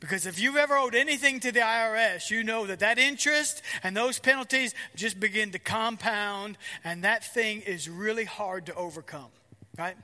Because 0.00 0.26
if 0.26 0.40
you've 0.40 0.56
ever 0.56 0.76
owed 0.76 0.94
anything 0.94 1.40
to 1.40 1.52
the 1.52 1.60
IRS, 1.60 2.30
you 2.30 2.42
know 2.42 2.66
that 2.66 2.80
that 2.80 2.98
interest 2.98 3.62
and 3.82 3.94
those 3.94 4.18
penalties 4.18 4.74
just 4.96 5.20
begin 5.20 5.50
to 5.52 5.58
compound, 5.58 6.56
and 6.82 7.04
that 7.04 7.22
thing 7.22 7.60
is 7.60 7.88
really 7.88 8.24
hard 8.24 8.66
to 8.66 8.74
overcome, 8.74 9.28
right? 9.78 9.96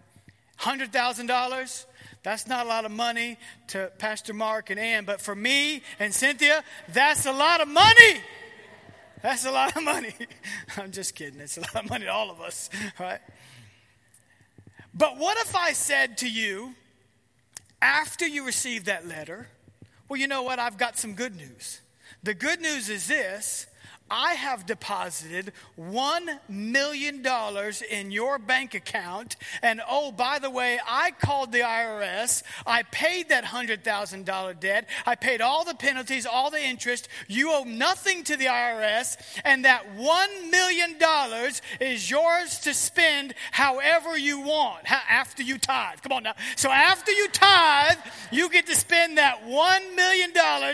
$100,000, 0.61 1.87
that's 2.23 2.47
not 2.47 2.67
a 2.67 2.69
lot 2.69 2.85
of 2.85 2.91
money 2.91 3.39
to 3.69 3.91
Pastor 3.99 4.35
Mark 4.35 4.69
and 4.69 4.79
Ann, 4.79 5.07
but 5.07 5.21
for 5.21 5.35
me 5.35 5.83
and 5.99 6.13
Cynthia, 6.13 6.63
that's 6.93 7.25
a 7.25 7.33
lot 7.33 7.61
of 7.63 7.69
money. 7.69 8.21
That's 9.23 9.47
a 9.47 9.51
lot 9.51 9.77
of 9.77 9.83
money. 9.83 10.15
I'm 10.77 10.93
just 10.93 11.15
kidding. 11.15 11.41
It's 11.41 11.57
a 11.57 11.61
lot 11.63 11.77
of 11.77 11.91
money 11.91 12.05
to 12.05 12.13
all 12.13 12.31
of 12.31 12.41
us, 12.41 12.69
right? 13.01 13.21
But 14.93 15.17
what 15.19 15.39
if 15.39 15.57
I 15.57 15.73
said 15.73 16.19
to 16.19 16.31
you, 16.31 16.75
after 17.81 18.27
you 18.27 18.45
received 18.45 18.87
that 18.87 19.07
letter, 19.07 19.49
well, 20.09 20.19
you 20.21 20.27
know 20.27 20.43
what? 20.43 20.59
I've 20.59 20.79
got 20.79 20.99
some 20.99 21.15
good 21.15 21.37
news. 21.37 21.81
The 22.23 22.35
good 22.35 22.61
news 22.61 22.89
is 22.89 23.07
this 23.07 23.67
I 24.11 24.35
have 24.35 24.67
deposited 24.67 25.53
$1 25.79 26.39
million 26.49 27.27
in 27.91 28.11
your 28.11 28.39
bank 28.39 28.75
account. 28.75 29.37
And 29.63 29.81
oh, 29.89 30.13
by 30.13 30.39
the 30.39 30.51
way, 30.51 30.79
I 30.87 31.11
called 31.11 31.51
the 31.51 31.61
IRS. 31.61 32.43
I 32.67 32.85
paid 32.85 33.31
that 33.31 33.45
$100,000 33.45 34.61
debt. 34.61 34.89
I 35.05 35.17
paid 35.17 35.41
all 35.41 35.65
the 35.65 35.75
penalties, 35.75 36.25
all 36.25 36.51
the 36.51 36.63
interest. 36.63 37.09
You 37.27 37.51
owe 37.53 37.65
nothing 37.65 38.23
to 38.25 38.37
the 38.37 38.47
IRS. 38.47 39.17
And 39.45 39.65
that 39.65 39.85
$1 39.97 40.51
million 40.51 40.95
is 41.81 42.09
yours 42.09 42.61
to 42.61 42.75
spend 42.75 43.35
however 43.51 44.17
you 44.17 44.41
want 44.41 44.85
after 44.89 45.43
you 45.43 45.59
tithe. 45.59 46.01
Come 46.03 46.13
on 46.13 46.23
now. 46.23 46.35
So 46.55 46.71
after 46.71 47.11
you 47.11 47.29
tithe, 47.29 47.99
you 48.31 48.51
get 48.51 48.67
to 48.67 48.77
spend 48.77 49.19
that 49.19 49.43
$1 49.45 49.97
million 49.97 50.31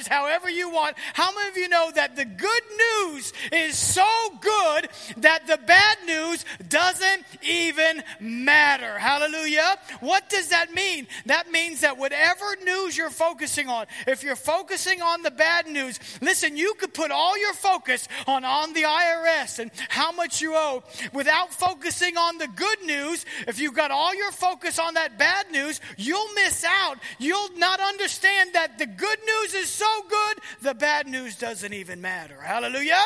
however 0.08 0.50
you 0.50 0.70
want. 0.70 0.96
How 1.14 1.34
many 1.34 1.48
of 1.48 1.56
you 1.56 1.68
know 1.68 1.90
that 1.94 2.16
the 2.16 2.26
good 2.26 2.62
news 2.76 3.21
news 3.22 3.32
is 3.52 3.76
so 3.76 4.06
good 4.40 4.88
that 5.18 5.46
the 5.46 5.58
bad 5.66 5.98
news 6.06 6.44
doesn't 6.68 7.24
even 7.42 8.02
matter. 8.20 8.98
Hallelujah. 8.98 9.76
What 10.00 10.28
does 10.28 10.48
that 10.48 10.72
mean? 10.74 11.06
That 11.26 11.50
means 11.50 11.80
that 11.80 11.98
whatever 11.98 12.44
news 12.64 12.96
you're 12.96 13.10
focusing 13.10 13.68
on, 13.68 13.86
if 14.06 14.22
you're 14.22 14.36
focusing 14.36 15.02
on 15.02 15.22
the 15.22 15.30
bad 15.30 15.66
news, 15.66 15.98
listen, 16.20 16.56
you 16.56 16.74
could 16.78 16.94
put 16.94 17.10
all 17.10 17.38
your 17.38 17.54
focus 17.54 18.08
on, 18.26 18.44
on 18.44 18.72
the 18.72 18.82
IRS 18.82 19.58
and 19.58 19.70
how 19.88 20.12
much 20.12 20.40
you 20.40 20.54
owe 20.54 20.82
without 21.12 21.52
focusing 21.52 22.16
on 22.16 22.38
the 22.38 22.48
good 22.48 22.82
news. 22.84 23.24
If 23.46 23.60
you've 23.60 23.74
got 23.74 23.90
all 23.90 24.14
your 24.14 24.32
focus 24.32 24.78
on 24.78 24.94
that 24.94 25.18
bad 25.18 25.50
news, 25.50 25.80
you'll 25.96 26.32
miss 26.34 26.64
out. 26.64 26.98
You'll 27.18 27.56
not 27.56 27.80
understand 27.80 28.54
that 28.54 28.78
the 28.78 28.86
good 28.86 29.18
news 29.26 29.54
is 29.54 29.68
so 29.68 29.86
good, 30.08 30.38
the 30.62 30.74
bad 30.74 31.06
news 31.06 31.36
doesn't 31.36 31.72
even 31.72 32.00
matter. 32.00 32.40
Hallelujah. 32.40 33.02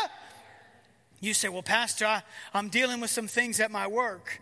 You 1.20 1.34
say, 1.34 1.48
Well, 1.48 1.62
Pastor, 1.62 2.06
I, 2.06 2.22
I'm 2.54 2.68
dealing 2.68 3.00
with 3.00 3.10
some 3.10 3.28
things 3.28 3.60
at 3.60 3.70
my 3.70 3.86
work, 3.86 4.40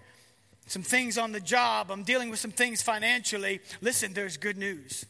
some 0.67 0.83
things 0.83 1.19
on 1.19 1.33
the 1.33 1.41
job, 1.41 1.91
I'm 1.91 2.03
dealing 2.03 2.31
with 2.31 2.39
some 2.39 2.51
things 2.51 2.83
financially. 2.83 3.61
Listen, 3.81 4.13
there's 4.13 4.37
good 4.37 4.57
news. 4.57 5.07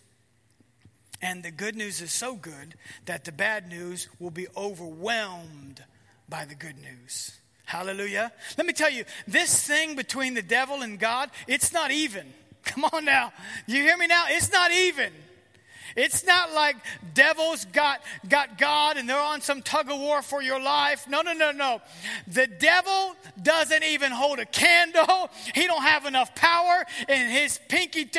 And 1.22 1.42
the 1.42 1.50
good 1.50 1.74
news 1.74 2.02
is 2.02 2.12
so 2.12 2.34
good 2.34 2.74
that 3.06 3.24
the 3.24 3.32
bad 3.32 3.68
news 3.68 4.08
will 4.18 4.30
be 4.30 4.46
overwhelmed 4.56 5.82
by 6.28 6.44
the 6.44 6.54
good 6.54 6.76
news. 6.82 7.38
Hallelujah. 7.64 8.30
Let 8.58 8.66
me 8.66 8.74
tell 8.74 8.90
you, 8.90 9.04
this 9.26 9.66
thing 9.66 9.96
between 9.96 10.34
the 10.34 10.42
devil 10.42 10.82
and 10.82 10.98
God, 10.98 11.30
it's 11.48 11.72
not 11.72 11.90
even. 11.90 12.26
Come 12.64 12.84
on 12.92 13.04
now. 13.04 13.32
You 13.66 13.82
hear 13.82 13.96
me 13.96 14.06
now? 14.06 14.24
It's 14.28 14.52
not 14.52 14.70
even. 14.70 15.12
It's 15.96 16.24
not 16.24 16.52
like 16.52 16.76
devils 17.14 17.64
got, 17.66 18.02
got 18.28 18.58
God 18.58 18.96
and 18.96 19.08
they're 19.08 19.18
on 19.18 19.40
some 19.40 19.62
tug 19.62 19.90
of 19.90 19.98
war 19.98 20.22
for 20.22 20.42
your 20.42 20.60
life. 20.60 21.08
No, 21.08 21.22
no, 21.22 21.32
no, 21.32 21.52
no. 21.52 21.80
The 22.28 22.46
devil 22.46 23.14
doesn't 23.42 23.84
even 23.84 24.12
hold 24.12 24.38
a 24.38 24.46
candle. 24.46 25.30
He 25.54 25.66
don't 25.66 25.82
have 25.82 26.06
enough 26.06 26.34
power 26.34 26.84
in 27.08 27.28
his 27.28 27.60
pinky, 27.68 28.10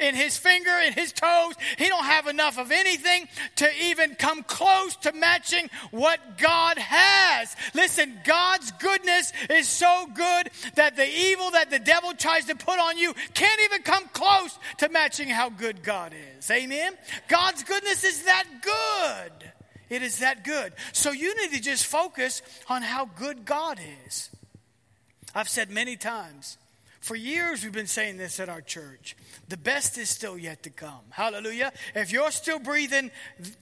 in 0.00 0.14
his 0.14 0.36
finger, 0.36 0.72
in 0.86 0.92
his 0.92 1.12
toes. 1.12 1.54
He 1.78 1.88
don't 1.88 2.04
have 2.04 2.26
enough 2.26 2.58
of 2.58 2.70
anything 2.70 3.28
to 3.56 3.68
even 3.84 4.14
come 4.14 4.42
close 4.42 4.96
to 4.96 5.12
matching 5.12 5.70
what 5.90 6.38
God 6.38 6.78
has. 6.78 7.54
Listen, 7.74 8.18
God's 8.24 8.72
goodness 8.72 9.32
is 9.50 9.68
so 9.68 10.08
good 10.14 10.50
that 10.74 10.96
the 10.96 11.08
evil 11.08 11.50
that 11.52 11.70
the 11.70 11.78
devil 11.78 12.12
tries 12.14 12.46
to 12.46 12.54
put 12.54 12.78
on 12.78 12.98
you 12.98 13.14
can't 13.34 13.60
even 13.64 13.82
come 13.82 14.06
close 14.08 14.58
to 14.78 14.88
matching 14.88 15.28
how 15.28 15.50
good 15.50 15.82
God 15.82 16.12
is. 16.36 16.50
Amen. 16.50 16.94
God's 17.28 17.62
goodness 17.64 18.04
is 18.04 18.24
that 18.24 18.44
good. 18.62 19.50
It 19.90 20.02
is 20.02 20.18
that 20.18 20.44
good. 20.44 20.72
So 20.92 21.12
you 21.12 21.34
need 21.40 21.52
to 21.56 21.60
just 21.60 21.86
focus 21.86 22.42
on 22.68 22.82
how 22.82 23.04
good 23.04 23.44
God 23.44 23.78
is. 24.06 24.30
I've 25.34 25.48
said 25.48 25.70
many 25.70 25.96
times, 25.96 26.58
for 27.00 27.16
years 27.16 27.62
we've 27.62 27.72
been 27.72 27.86
saying 27.86 28.16
this 28.16 28.40
at 28.40 28.48
our 28.48 28.62
church. 28.62 29.14
The 29.48 29.58
best 29.58 29.98
is 29.98 30.08
still 30.08 30.38
yet 30.38 30.62
to 30.62 30.70
come. 30.70 31.02
Hallelujah. 31.10 31.72
If 31.94 32.12
you're 32.12 32.30
still 32.30 32.58
breathing, 32.58 33.10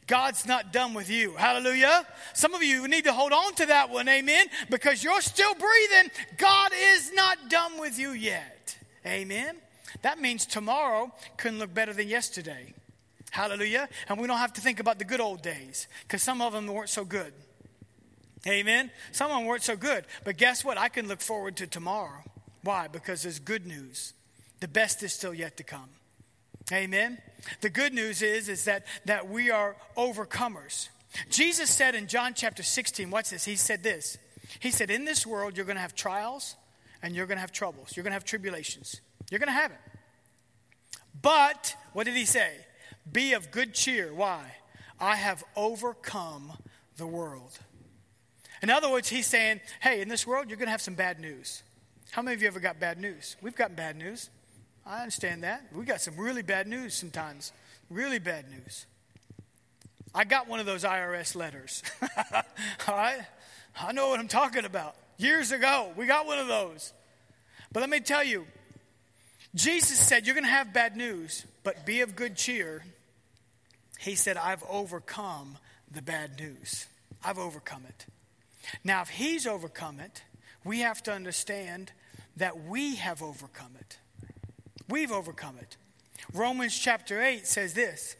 God's 0.06 0.46
not 0.46 0.72
done 0.72 0.94
with 0.94 1.10
you. 1.10 1.32
Hallelujah. 1.32 2.06
Some 2.34 2.54
of 2.54 2.62
you 2.62 2.86
need 2.86 3.04
to 3.04 3.12
hold 3.12 3.32
on 3.32 3.54
to 3.54 3.66
that 3.66 3.90
one. 3.90 4.08
Amen. 4.08 4.46
Because 4.70 5.02
you're 5.02 5.22
still 5.22 5.54
breathing, 5.54 6.12
God 6.36 6.70
is 6.94 7.12
not 7.14 7.50
done 7.50 7.80
with 7.80 7.98
you 7.98 8.12
yet. 8.12 8.76
Amen. 9.04 9.56
That 10.02 10.20
means 10.20 10.46
tomorrow 10.46 11.12
couldn't 11.36 11.58
look 11.58 11.74
better 11.74 11.92
than 11.92 12.08
yesterday. 12.08 12.74
Hallelujah. 13.32 13.88
And 14.08 14.20
we 14.20 14.26
don't 14.26 14.36
have 14.36 14.52
to 14.52 14.60
think 14.60 14.78
about 14.78 14.98
the 14.98 15.06
good 15.06 15.20
old 15.20 15.40
days 15.40 15.88
because 16.02 16.22
some 16.22 16.42
of 16.42 16.52
them 16.52 16.66
weren't 16.66 16.90
so 16.90 17.02
good. 17.02 17.32
Amen. 18.46 18.90
Some 19.10 19.30
of 19.30 19.38
them 19.38 19.46
weren't 19.46 19.62
so 19.62 19.74
good. 19.74 20.04
But 20.22 20.36
guess 20.36 20.62
what? 20.62 20.76
I 20.76 20.90
can 20.90 21.08
look 21.08 21.22
forward 21.22 21.56
to 21.56 21.66
tomorrow. 21.66 22.24
Why? 22.62 22.88
Because 22.88 23.22
there's 23.22 23.38
good 23.38 23.66
news. 23.66 24.12
The 24.60 24.68
best 24.68 25.02
is 25.02 25.14
still 25.14 25.32
yet 25.32 25.56
to 25.56 25.62
come. 25.62 25.88
Amen. 26.70 27.16
The 27.62 27.70
good 27.70 27.94
news 27.94 28.20
is, 28.20 28.50
is 28.50 28.66
that, 28.66 28.84
that 29.06 29.30
we 29.30 29.50
are 29.50 29.76
overcomers. 29.96 30.90
Jesus 31.30 31.70
said 31.70 31.94
in 31.94 32.08
John 32.08 32.34
chapter 32.34 32.62
16, 32.62 33.10
what's 33.10 33.30
this? 33.30 33.46
He 33.46 33.56
said 33.56 33.82
this. 33.82 34.18
He 34.60 34.70
said, 34.70 34.90
In 34.90 35.06
this 35.06 35.26
world, 35.26 35.56
you're 35.56 35.64
going 35.64 35.76
to 35.76 35.82
have 35.82 35.94
trials 35.94 36.54
and 37.02 37.16
you're 37.16 37.26
going 37.26 37.36
to 37.36 37.40
have 37.40 37.52
troubles. 37.52 37.96
You're 37.96 38.04
going 38.04 38.10
to 38.10 38.16
have 38.16 38.26
tribulations. 38.26 39.00
You're 39.30 39.38
going 39.38 39.48
to 39.48 39.52
have 39.54 39.70
it. 39.70 39.78
But, 41.22 41.74
what 41.94 42.04
did 42.04 42.14
he 42.14 42.26
say? 42.26 42.52
Be 43.10 43.32
of 43.32 43.50
good 43.50 43.74
cheer. 43.74 44.12
Why? 44.14 44.54
I 45.00 45.16
have 45.16 45.42
overcome 45.56 46.52
the 46.96 47.06
world. 47.06 47.58
In 48.62 48.70
other 48.70 48.90
words, 48.90 49.08
he's 49.08 49.26
saying, 49.26 49.60
hey, 49.80 50.00
in 50.00 50.08
this 50.08 50.26
world, 50.26 50.48
you're 50.48 50.56
going 50.56 50.68
to 50.68 50.72
have 50.72 50.80
some 50.80 50.94
bad 50.94 51.18
news. 51.18 51.62
How 52.12 52.22
many 52.22 52.34
of 52.34 52.42
you 52.42 52.48
ever 52.48 52.60
got 52.60 52.78
bad 52.78 53.00
news? 53.00 53.36
We've 53.42 53.56
gotten 53.56 53.74
bad 53.74 53.96
news. 53.96 54.30
I 54.86 55.00
understand 55.00 55.42
that. 55.42 55.64
We 55.74 55.84
got 55.84 56.00
some 56.00 56.16
really 56.16 56.42
bad 56.42 56.68
news 56.68 56.94
sometimes. 56.94 57.52
Really 57.90 58.18
bad 58.18 58.50
news. 58.50 58.86
I 60.14 60.24
got 60.24 60.46
one 60.46 60.60
of 60.60 60.66
those 60.66 60.84
IRS 60.84 61.34
letters. 61.34 61.82
All 62.86 62.94
right? 62.94 63.20
I 63.80 63.92
know 63.92 64.08
what 64.08 64.20
I'm 64.20 64.28
talking 64.28 64.64
about. 64.64 64.94
Years 65.16 65.52
ago, 65.52 65.90
we 65.96 66.06
got 66.06 66.26
one 66.26 66.38
of 66.38 66.48
those. 66.48 66.92
But 67.72 67.80
let 67.80 67.90
me 67.90 68.00
tell 68.00 68.22
you, 68.22 68.46
Jesus 69.54 69.98
said, 69.98 70.26
You're 70.26 70.34
going 70.34 70.44
to 70.44 70.50
have 70.50 70.72
bad 70.72 70.96
news, 70.96 71.46
but 71.64 71.86
be 71.86 72.02
of 72.02 72.14
good 72.14 72.36
cheer. 72.36 72.84
He 74.02 74.16
said, 74.16 74.36
I've 74.36 74.64
overcome 74.68 75.58
the 75.88 76.02
bad 76.02 76.40
news. 76.40 76.86
I've 77.24 77.38
overcome 77.38 77.84
it. 77.88 78.06
Now, 78.82 79.02
if 79.02 79.08
He's 79.08 79.46
overcome 79.46 80.00
it, 80.00 80.24
we 80.64 80.80
have 80.80 81.04
to 81.04 81.12
understand 81.12 81.92
that 82.36 82.64
we 82.64 82.96
have 82.96 83.22
overcome 83.22 83.76
it. 83.78 83.98
We've 84.88 85.12
overcome 85.12 85.56
it. 85.60 85.76
Romans 86.34 86.76
chapter 86.76 87.22
8 87.22 87.46
says 87.46 87.74
this 87.74 88.16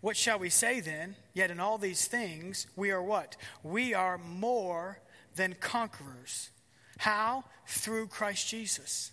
What 0.00 0.16
shall 0.16 0.38
we 0.38 0.48
say 0.48 0.78
then? 0.78 1.16
Yet 1.34 1.50
in 1.50 1.58
all 1.58 1.76
these 1.76 2.06
things, 2.06 2.68
we 2.76 2.92
are 2.92 3.02
what? 3.02 3.36
We 3.64 3.94
are 3.94 4.16
more 4.16 5.00
than 5.34 5.54
conquerors. 5.54 6.50
How? 6.98 7.42
Through 7.66 8.06
Christ 8.06 8.48
Jesus. 8.48 9.10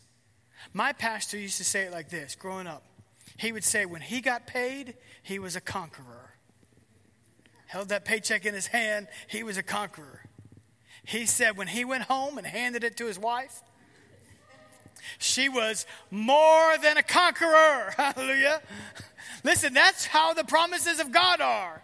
My 0.73 0.93
pastor 0.93 1.39
used 1.39 1.57
to 1.57 1.63
say 1.63 1.85
it 1.85 1.91
like 1.91 2.09
this 2.09 2.35
growing 2.35 2.67
up. 2.67 2.83
He 3.37 3.51
would 3.51 3.63
say, 3.63 3.85
when 3.85 4.01
he 4.01 4.21
got 4.21 4.47
paid, 4.47 4.95
he 5.21 5.39
was 5.39 5.55
a 5.55 5.61
conqueror. 5.61 6.35
Held 7.67 7.89
that 7.89 8.05
paycheck 8.05 8.45
in 8.45 8.53
his 8.53 8.67
hand, 8.67 9.07
he 9.27 9.43
was 9.43 9.57
a 9.57 9.63
conqueror. 9.63 10.21
He 11.05 11.25
said, 11.25 11.57
when 11.57 11.67
he 11.67 11.83
went 11.83 12.03
home 12.03 12.37
and 12.37 12.45
handed 12.45 12.83
it 12.83 12.97
to 12.97 13.07
his 13.07 13.19
wife, 13.19 13.61
she 15.17 15.49
was 15.49 15.85
more 16.11 16.77
than 16.81 16.97
a 16.97 17.03
conqueror. 17.03 17.93
Hallelujah. 17.97 18.61
Listen, 19.43 19.73
that's 19.73 20.05
how 20.05 20.33
the 20.33 20.43
promises 20.43 20.99
of 20.99 21.11
God 21.11 21.41
are. 21.41 21.83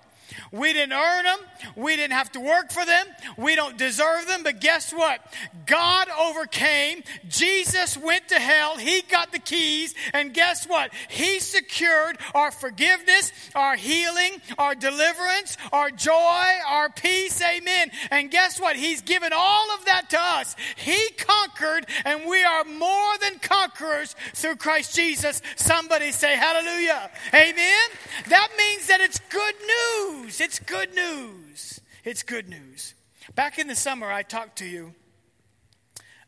We 0.52 0.74
didn't 0.74 0.94
earn 0.94 1.26
them. 1.26 1.40
We 1.76 1.96
didn't 1.96 2.14
have 2.14 2.32
to 2.34 2.40
work 2.40 2.72
for 2.72 2.86
them. 2.86 3.06
We 3.38 3.56
don't 3.56 3.78
deserve 3.78 4.28
them. 4.28 4.44
But 4.44 4.60
guess 4.62 4.92
what? 4.92 5.20
God 5.66 6.08
overcame. 6.10 7.04
Jesus 7.28 7.98
went 7.98 8.28
to 8.30 8.40
hell. 8.40 8.78
He 8.78 9.02
got 9.02 9.32
the 9.32 9.40
keys. 9.40 9.94
And 10.14 10.34
guess 10.34 10.66
what? 10.66 10.92
He 11.10 11.40
secured 11.40 12.18
our 12.34 12.52
forgiveness, 12.52 13.32
our 13.56 13.76
healing, 13.76 14.42
our 14.58 14.76
deliverance, 14.76 15.58
our 15.72 15.92
joy, 15.92 16.46
our 16.68 16.90
peace. 16.90 17.42
Amen. 17.42 17.92
And 18.12 18.32
guess 18.32 18.60
what? 18.60 18.76
He's 18.76 19.02
given 19.02 19.32
all 19.34 19.72
of 19.72 19.86
that 19.86 20.10
to 20.12 20.20
us. 20.20 20.56
He 20.76 21.10
conquered, 21.18 21.86
and 22.06 22.28
we 22.28 22.44
are 22.44 22.64
more 22.64 23.18
than 23.22 23.40
conquerors 23.40 24.16
through 24.34 24.56
Christ 24.58 24.96
Jesus. 24.96 25.42
Somebody 25.56 26.12
say 26.12 26.36
hallelujah. 26.36 27.10
Amen. 27.34 27.90
That 28.28 28.50
means 28.58 28.88
that 28.88 29.02
it's 29.02 29.20
good 29.30 29.56
news. 29.56 30.19
It's 30.26 30.60
good 30.60 30.94
news. 30.94 31.80
It's 32.04 32.24
good 32.24 32.50
news. 32.50 32.94
Back 33.36 33.60
in 33.60 33.68
the 33.68 33.76
summer, 33.76 34.12
I 34.12 34.24
talked 34.24 34.60
to 34.60 34.66
you 34.66 34.94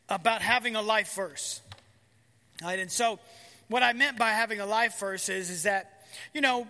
about 0.08 0.42
having 0.42 0.76
a 0.76 0.82
life 0.82 1.14
verse. 1.14 1.60
Right? 2.62 2.78
And 2.78 2.90
so, 2.90 3.18
what 3.68 3.82
I 3.82 3.92
meant 3.92 4.18
by 4.18 4.30
having 4.30 4.60
a 4.60 4.66
life 4.66 4.98
verse 4.98 5.28
is, 5.28 5.50
is 5.50 5.62
that, 5.62 6.04
you 6.34 6.40
know, 6.40 6.66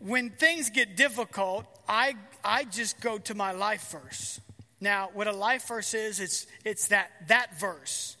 when 0.00 0.30
things 0.30 0.70
get 0.70 0.96
difficult, 0.96 1.66
I, 1.88 2.14
I 2.44 2.64
just 2.64 3.00
go 3.00 3.18
to 3.18 3.34
my 3.34 3.52
life 3.52 3.90
verse. 3.90 4.40
Now, 4.80 5.10
what 5.12 5.26
a 5.26 5.32
life 5.32 5.68
verse 5.68 5.94
is, 5.94 6.20
it's, 6.20 6.46
it's 6.64 6.88
that, 6.88 7.10
that 7.28 7.58
verse. 7.58 8.16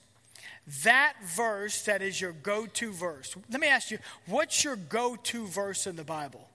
That 0.82 1.14
verse 1.22 1.82
that 1.82 2.02
is 2.02 2.20
your 2.20 2.32
go 2.32 2.66
to 2.66 2.92
verse. 2.92 3.34
Let 3.50 3.60
me 3.60 3.68
ask 3.68 3.90
you, 3.90 3.98
what's 4.26 4.64
your 4.64 4.76
go 4.76 5.16
to 5.16 5.46
verse 5.46 5.86
in 5.86 5.96
the 5.96 6.04
Bible? 6.04 6.48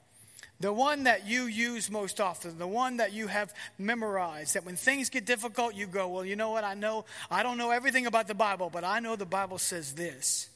The 0.61 0.71
one 0.71 1.03
that 1.05 1.27
you 1.27 1.45
use 1.45 1.89
most 1.89 2.21
often, 2.21 2.59
the 2.59 2.67
one 2.67 2.97
that 2.97 3.13
you 3.13 3.27
have 3.27 3.53
memorized, 3.77 4.53
that 4.53 4.65
when 4.65 4.75
things 4.75 5.09
get 5.09 5.25
difficult, 5.25 5.75
you 5.75 5.87
go, 5.87 6.07
Well, 6.07 6.23
you 6.25 6.35
know 6.35 6.51
what? 6.51 6.63
I 6.63 6.75
know, 6.75 7.05
I 7.29 7.43
don't 7.43 7.57
know 7.57 7.71
everything 7.71 8.05
about 8.05 8.27
the 8.27 8.35
Bible, 8.35 8.69
but 8.71 8.83
I 8.83 8.99
know 8.99 9.15
the 9.15 9.25
Bible 9.25 9.57
says 9.57 9.93
this. 9.93 10.49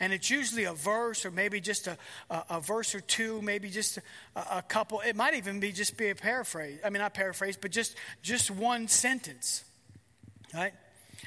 And 0.00 0.12
it's 0.12 0.30
usually 0.30 0.64
a 0.64 0.74
verse 0.74 1.24
or 1.24 1.30
maybe 1.30 1.60
just 1.60 1.88
a, 1.88 1.98
a, 2.30 2.44
a 2.50 2.60
verse 2.60 2.94
or 2.94 3.00
two, 3.00 3.42
maybe 3.42 3.68
just 3.68 3.98
a, 4.36 4.58
a, 4.58 4.62
couple. 4.62 5.00
It 5.00 5.16
might 5.16 5.34
even 5.34 5.58
be 5.58 5.72
just 5.72 5.96
be 5.96 6.10
a 6.10 6.14
paraphrase. 6.14 6.78
I 6.84 6.90
mean, 6.90 7.00
not 7.00 7.14
paraphrase, 7.14 7.56
but 7.56 7.72
just, 7.72 7.96
just 8.22 8.50
one 8.50 8.86
sentence. 8.86 9.64
Right? 10.54 10.72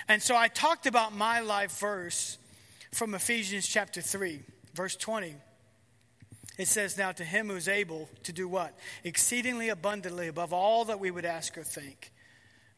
And 0.08 0.22
so 0.22 0.38
I 0.38 0.48
talked 0.48 0.88
about 0.88 1.14
my 1.14 1.42
life 1.42 1.78
verse 1.80 2.38
from 2.94 3.14
Ephesians 3.14 3.68
chapter 3.68 4.00
3, 4.00 4.40
verse 4.74 4.96
20. 4.96 5.36
It 6.58 6.68
says, 6.68 6.98
Now 6.98 7.12
to 7.14 7.24
him 7.24 7.48
who 7.48 7.56
is 7.56 7.68
able 7.68 8.10
to 8.24 8.34
do 8.34 8.48
what? 8.48 8.78
Exceedingly 9.04 9.70
abundantly 9.70 10.28
above 10.28 10.54
all 10.54 10.86
that 10.86 11.00
we 11.00 11.12
would 11.12 11.26
ask 11.26 11.58
or 11.58 11.64
think. 11.64 12.12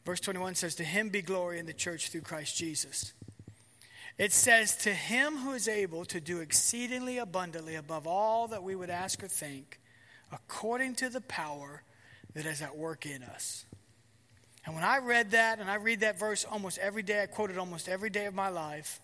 Verse 0.04 0.20
21 0.20 0.54
says, 0.54 0.74
To 0.76 0.84
him 0.84 1.08
be 1.08 1.22
glory 1.22 1.58
in 1.58 1.66
the 1.66 1.72
church 1.72 2.10
through 2.10 2.22
Christ 2.22 2.56
Jesus. 2.56 3.12
It 4.16 4.32
says, 4.32 4.76
To 4.78 4.92
him 4.92 5.38
who 5.38 5.52
is 5.52 5.66
able 5.66 6.04
to 6.06 6.20
do 6.20 6.40
exceedingly 6.40 7.18
abundantly 7.18 7.74
above 7.74 8.06
all 8.06 8.48
that 8.48 8.62
we 8.62 8.76
would 8.76 8.90
ask 8.90 9.22
or 9.22 9.28
think, 9.28 9.80
according 10.30 10.94
to 10.96 11.08
the 11.08 11.20
power 11.22 11.82
that 12.34 12.46
is 12.46 12.62
at 12.62 12.76
work 12.76 13.06
in 13.06 13.22
us. 13.22 13.64
And 14.66 14.74
when 14.74 14.84
I 14.84 14.98
read 14.98 15.32
that, 15.32 15.58
and 15.58 15.70
I 15.70 15.74
read 15.74 16.00
that 16.00 16.18
verse 16.18 16.44
almost 16.44 16.78
every 16.78 17.02
day, 17.02 17.22
I 17.22 17.26
quote 17.26 17.50
it 17.50 17.58
almost 17.58 17.88
every 17.88 18.10
day 18.10 18.26
of 18.26 18.34
my 18.34 18.48
life, 18.48 19.00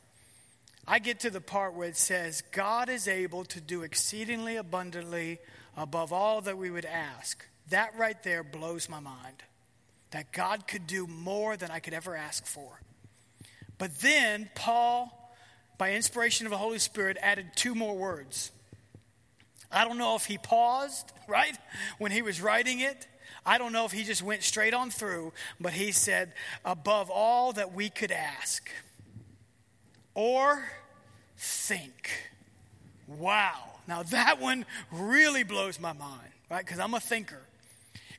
I 0.86 0.98
get 0.98 1.20
to 1.20 1.30
the 1.30 1.40
part 1.40 1.74
where 1.74 1.88
it 1.88 1.96
says, 1.96 2.42
God 2.52 2.88
is 2.88 3.06
able 3.06 3.44
to 3.46 3.60
do 3.60 3.82
exceedingly 3.82 4.56
abundantly 4.56 5.38
above 5.76 6.12
all 6.12 6.40
that 6.42 6.58
we 6.58 6.70
would 6.70 6.84
ask. 6.84 7.46
That 7.68 7.96
right 7.96 8.20
there 8.22 8.42
blows 8.42 8.88
my 8.88 9.00
mind. 9.00 9.42
That 10.10 10.32
God 10.32 10.66
could 10.66 10.86
do 10.86 11.06
more 11.06 11.56
than 11.56 11.70
I 11.70 11.78
could 11.78 11.94
ever 11.94 12.16
ask 12.16 12.44
for. 12.44 12.80
But 13.78 14.00
then 14.00 14.50
Paul, 14.54 15.32
by 15.78 15.92
inspiration 15.92 16.46
of 16.46 16.50
the 16.50 16.58
Holy 16.58 16.78
Spirit, 16.78 17.16
added 17.22 17.50
two 17.54 17.74
more 17.74 17.96
words. 17.96 18.50
I 19.70 19.84
don't 19.84 19.98
know 19.98 20.16
if 20.16 20.26
he 20.26 20.36
paused, 20.36 21.12
right, 21.28 21.56
when 21.98 22.10
he 22.10 22.22
was 22.22 22.40
writing 22.40 22.80
it. 22.80 23.06
I 23.46 23.56
don't 23.56 23.72
know 23.72 23.86
if 23.86 23.92
he 23.92 24.04
just 24.04 24.22
went 24.22 24.42
straight 24.42 24.74
on 24.74 24.90
through, 24.90 25.32
but 25.60 25.72
he 25.72 25.92
said, 25.92 26.34
above 26.64 27.10
all 27.10 27.52
that 27.52 27.72
we 27.72 27.88
could 27.88 28.12
ask 28.12 28.68
or 30.20 30.62
think. 31.38 32.10
Wow. 33.08 33.54
Now 33.88 34.02
that 34.02 34.38
one 34.38 34.66
really 34.92 35.44
blows 35.44 35.80
my 35.80 35.94
mind, 35.94 36.28
right? 36.50 36.62
Because 36.62 36.78
I'm 36.78 36.92
a 36.92 37.00
thinker. 37.00 37.40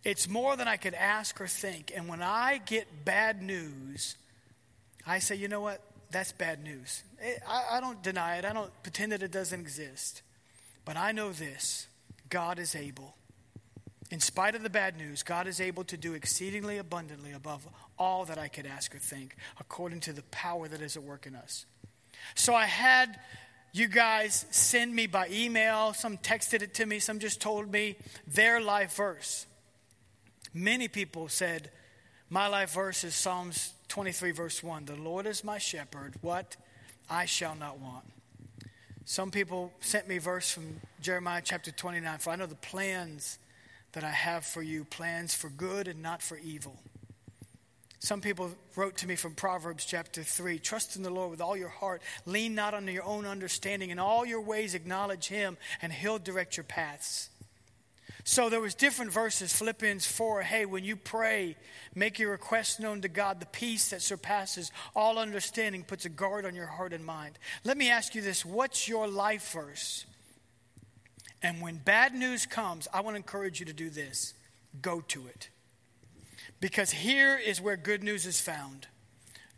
It's 0.04 0.28
more 0.28 0.56
than 0.56 0.68
I 0.68 0.78
could 0.78 0.96
ask 0.96 1.40
or 1.40 1.46
think. 1.46 1.92
And 1.96 2.08
when 2.08 2.24
I 2.24 2.60
get 2.66 3.06
bad 3.06 3.44
news, 3.44 4.16
I 5.06 5.20
say, 5.20 5.36
you 5.36 5.48
know 5.48 5.62
what? 5.62 5.80
That's 6.10 6.32
bad 6.32 6.64
news. 6.64 7.04
I, 7.48 7.78
I 7.78 7.80
don't 7.80 8.02
deny 8.02 8.38
it. 8.38 8.46
I 8.46 8.54
don't 8.54 8.72
pretend 8.82 9.12
that 9.12 9.22
it 9.22 9.32
doesn't 9.32 9.60
exist. 9.60 10.24
But 10.86 10.98
I 10.98 11.12
know 11.12 11.32
this 11.32 11.86
God 12.30 12.58
is 12.58 12.74
able. 12.74 13.16
In 14.10 14.20
spite 14.20 14.56
of 14.56 14.64
the 14.64 14.72
bad 14.72 14.98
news, 14.98 15.22
God 15.22 15.46
is 15.46 15.62
able 15.62 15.84
to 15.84 15.98
do 15.98 16.16
exceedingly 16.16 16.80
abundantly 16.80 17.32
above 17.32 17.68
all 18.00 18.26
that 18.26 18.40
I 18.40 18.48
could 18.48 18.66
ask 18.66 18.96
or 18.96 18.98
think, 18.98 19.36
according 19.60 20.00
to 20.02 20.14
the 20.14 20.24
power 20.24 20.68
that 20.68 20.82
is 20.82 20.98
at 20.98 21.04
work 21.04 21.28
in 21.28 21.36
us. 21.36 21.68
So 22.36 22.54
I 22.54 22.66
had 22.66 23.20
you 23.74 23.88
guys 23.88 24.46
send 24.52 24.94
me 24.94 25.08
by 25.08 25.30
email, 25.30 25.94
some 25.94 26.18
texted 26.18 26.62
it 26.62 26.74
to 26.76 26.86
me, 26.86 27.00
some 27.00 27.20
just 27.20 27.40
told 27.40 27.72
me 27.72 27.96
their 28.28 28.60
life 28.60 28.96
verse. 28.96 29.46
Many 30.54 30.88
people 30.88 31.30
said, 31.30 31.72
My 32.30 32.48
life 32.48 32.74
verse 32.74 33.04
is 33.04 33.16
Psalms 33.16 33.74
23, 33.88 34.32
verse 34.32 34.62
1. 34.62 34.86
The 34.86 34.96
Lord 34.96 35.26
is 35.26 35.44
my 35.44 35.58
shepherd. 35.58 36.16
What? 36.22 36.58
I 37.10 37.26
shall 37.26 37.56
not 37.56 37.80
want. 37.80 38.04
Some 39.06 39.32
people 39.32 39.72
sent 39.80 40.08
me 40.08 40.18
verse 40.18 40.52
from 40.52 40.82
Jeremiah 41.02 41.42
chapter 41.44 41.72
29. 41.72 42.20
For 42.20 42.30
I 42.32 42.36
know 42.36 42.46
the 42.46 42.56
plans 42.56 43.40
that 43.94 44.04
I 44.04 44.12
have 44.12 44.46
for 44.46 44.62
you, 44.62 44.86
plans 44.86 45.34
for 45.34 45.50
good 45.50 45.88
and 45.88 46.02
not 46.02 46.22
for 46.22 46.38
evil 46.38 46.78
some 48.02 48.20
people 48.20 48.50
wrote 48.76 48.98
to 48.98 49.08
me 49.08 49.16
from 49.16 49.36
Proverbs 49.36 49.86
chapter 49.86 50.24
3 50.24 50.58
Trust 50.58 50.96
in 50.96 51.04
the 51.04 51.12
Lord 51.12 51.30
with 51.30 51.40
all 51.40 51.56
your 51.56 51.70
heart. 51.70 52.02
Lean 52.26 52.56
not 52.56 52.74
on 52.74 52.88
your 52.88 53.04
own 53.04 53.28
understanding. 53.28 53.92
In 53.92 54.00
all 54.00 54.26
your 54.26 54.42
ways, 54.42 54.74
acknowledge 54.74 55.28
Him, 55.28 55.56
and 55.84 55.94
He'll 55.94 56.18
direct 56.18 56.58
your 56.58 56.64
paths. 56.64 57.30
So 58.24 58.50
there 58.50 58.60
was 58.60 58.74
different 58.74 59.12
verses. 59.12 59.54
Philippians 59.54 60.08
4 60.08 60.42
Hey, 60.42 60.66
when 60.66 60.84
you 60.84 60.96
pray, 60.96 61.56
make 61.94 62.18
your 62.18 62.32
requests 62.32 62.80
known 62.80 63.02
to 63.02 63.08
God. 63.08 63.40
The 63.40 63.46
peace 63.46 63.92
that 63.92 64.02
surpasses 64.02 64.72
all 64.96 65.20
understanding 65.20 65.84
puts 65.84 66.06
a 66.06 66.10
guard 66.10 66.44
on 66.44 66.56
your 66.56 66.66
heart 66.66 66.94
and 66.94 67.06
mind. 67.06 67.38
Let 67.64 67.78
me 67.78 67.92
ask 67.92 68.16
you 68.16 68.24
this 68.24 68.44
what's 68.44 68.88
your 68.88 69.08
life 69.08 69.52
verse? 69.52 70.06
And 71.44 71.62
when 71.62 71.78
bad 71.78 72.16
news 72.16 72.48
comes, 72.48 72.88
I 72.92 73.02
want 73.02 73.14
to 73.14 73.18
encourage 73.18 73.60
you 73.60 73.68
to 73.68 73.74
do 73.74 73.92
this 73.92 74.34
go 74.82 75.02
to 75.02 75.28
it. 75.28 75.50
Because 76.62 76.92
here 76.92 77.38
is 77.38 77.60
where 77.60 77.76
good 77.76 78.04
news 78.04 78.26
is 78.26 78.40
found. 78.40 78.88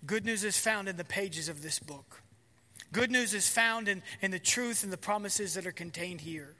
Good 0.05 0.25
news 0.25 0.43
is 0.43 0.57
found 0.57 0.87
in 0.87 0.97
the 0.97 1.03
pages 1.03 1.49
of 1.49 1.61
this 1.61 1.77
book. 1.77 2.23
Good 2.91 3.11
news 3.11 3.33
is 3.33 3.47
found 3.47 3.87
in, 3.87 4.01
in 4.21 4.31
the 4.31 4.39
truth 4.39 4.83
and 4.83 4.91
the 4.91 4.97
promises 4.97 5.53
that 5.53 5.67
are 5.67 5.71
contained 5.71 6.21
here. 6.21 6.55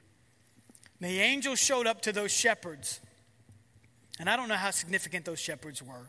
And 1.00 1.10
the 1.10 1.20
angel 1.20 1.54
showed 1.54 1.86
up 1.86 2.02
to 2.02 2.12
those 2.12 2.30
shepherds. 2.30 3.00
And 4.20 4.28
I 4.28 4.36
don't 4.36 4.48
know 4.48 4.54
how 4.54 4.70
significant 4.70 5.24
those 5.24 5.40
shepherds 5.40 5.82
were. 5.82 6.08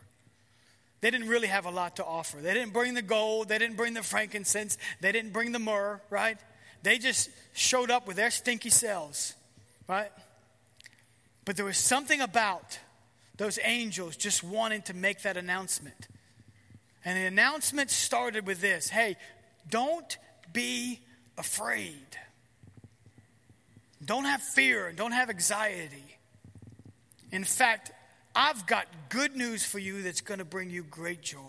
They 1.00 1.10
didn't 1.10 1.28
really 1.28 1.48
have 1.48 1.66
a 1.66 1.70
lot 1.70 1.96
to 1.96 2.04
offer. 2.04 2.38
They 2.38 2.54
didn't 2.54 2.72
bring 2.72 2.94
the 2.94 3.02
gold, 3.02 3.48
they 3.48 3.58
didn't 3.58 3.76
bring 3.76 3.94
the 3.94 4.02
frankincense, 4.02 4.78
they 5.00 5.12
didn't 5.12 5.32
bring 5.32 5.52
the 5.52 5.58
myrrh, 5.58 6.00
right? 6.10 6.38
They 6.82 6.98
just 6.98 7.30
showed 7.52 7.90
up 7.90 8.06
with 8.06 8.16
their 8.16 8.30
stinky 8.30 8.70
selves, 8.70 9.34
right? 9.88 10.10
But 11.44 11.56
there 11.56 11.64
was 11.64 11.78
something 11.78 12.20
about 12.20 12.78
those 13.36 13.58
angels 13.62 14.16
just 14.16 14.42
wanting 14.42 14.82
to 14.82 14.94
make 14.94 15.22
that 15.22 15.36
announcement. 15.36 16.08
And 17.04 17.16
the 17.16 17.26
announcement 17.26 17.90
started 17.90 18.46
with 18.46 18.60
this 18.60 18.88
hey, 18.88 19.16
don't 19.68 20.18
be 20.52 21.00
afraid. 21.38 22.18
Don't 24.04 24.24
have 24.24 24.42
fear 24.42 24.88
and 24.88 24.96
don't 24.96 25.12
have 25.12 25.30
anxiety. 25.30 26.04
In 27.32 27.44
fact, 27.44 27.90
I've 28.34 28.66
got 28.66 28.86
good 29.08 29.34
news 29.34 29.64
for 29.64 29.78
you 29.78 30.02
that's 30.02 30.20
going 30.20 30.38
to 30.38 30.44
bring 30.44 30.70
you 30.70 30.82
great 30.82 31.22
joy. 31.22 31.40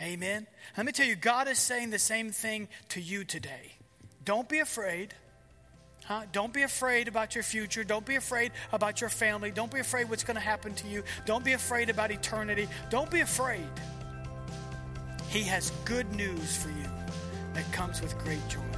Amen. 0.00 0.46
Let 0.76 0.86
me 0.86 0.92
tell 0.92 1.06
you, 1.06 1.16
God 1.16 1.48
is 1.48 1.58
saying 1.58 1.90
the 1.90 1.98
same 1.98 2.30
thing 2.30 2.68
to 2.90 3.00
you 3.00 3.24
today. 3.24 3.72
Don't 4.24 4.48
be 4.48 4.60
afraid. 4.60 5.14
Huh? 6.06 6.22
Don't 6.30 6.52
be 6.52 6.62
afraid 6.62 7.08
about 7.08 7.34
your 7.34 7.42
future. 7.42 7.82
Don't 7.82 8.06
be 8.06 8.14
afraid 8.14 8.52
about 8.72 9.00
your 9.00 9.10
family. 9.10 9.50
Don't 9.50 9.72
be 9.72 9.80
afraid 9.80 10.08
what's 10.08 10.22
going 10.22 10.36
to 10.36 10.40
happen 10.40 10.72
to 10.74 10.86
you. 10.86 11.02
Don't 11.24 11.44
be 11.44 11.52
afraid 11.52 11.90
about 11.90 12.12
eternity. 12.12 12.68
Don't 12.90 13.10
be 13.10 13.20
afraid. 13.20 13.66
He 15.28 15.42
has 15.42 15.72
good 15.84 16.10
news 16.14 16.56
for 16.56 16.68
you 16.68 16.88
that 17.54 17.70
comes 17.72 18.00
with 18.00 18.16
great 18.18 18.46
joy. 18.48 18.75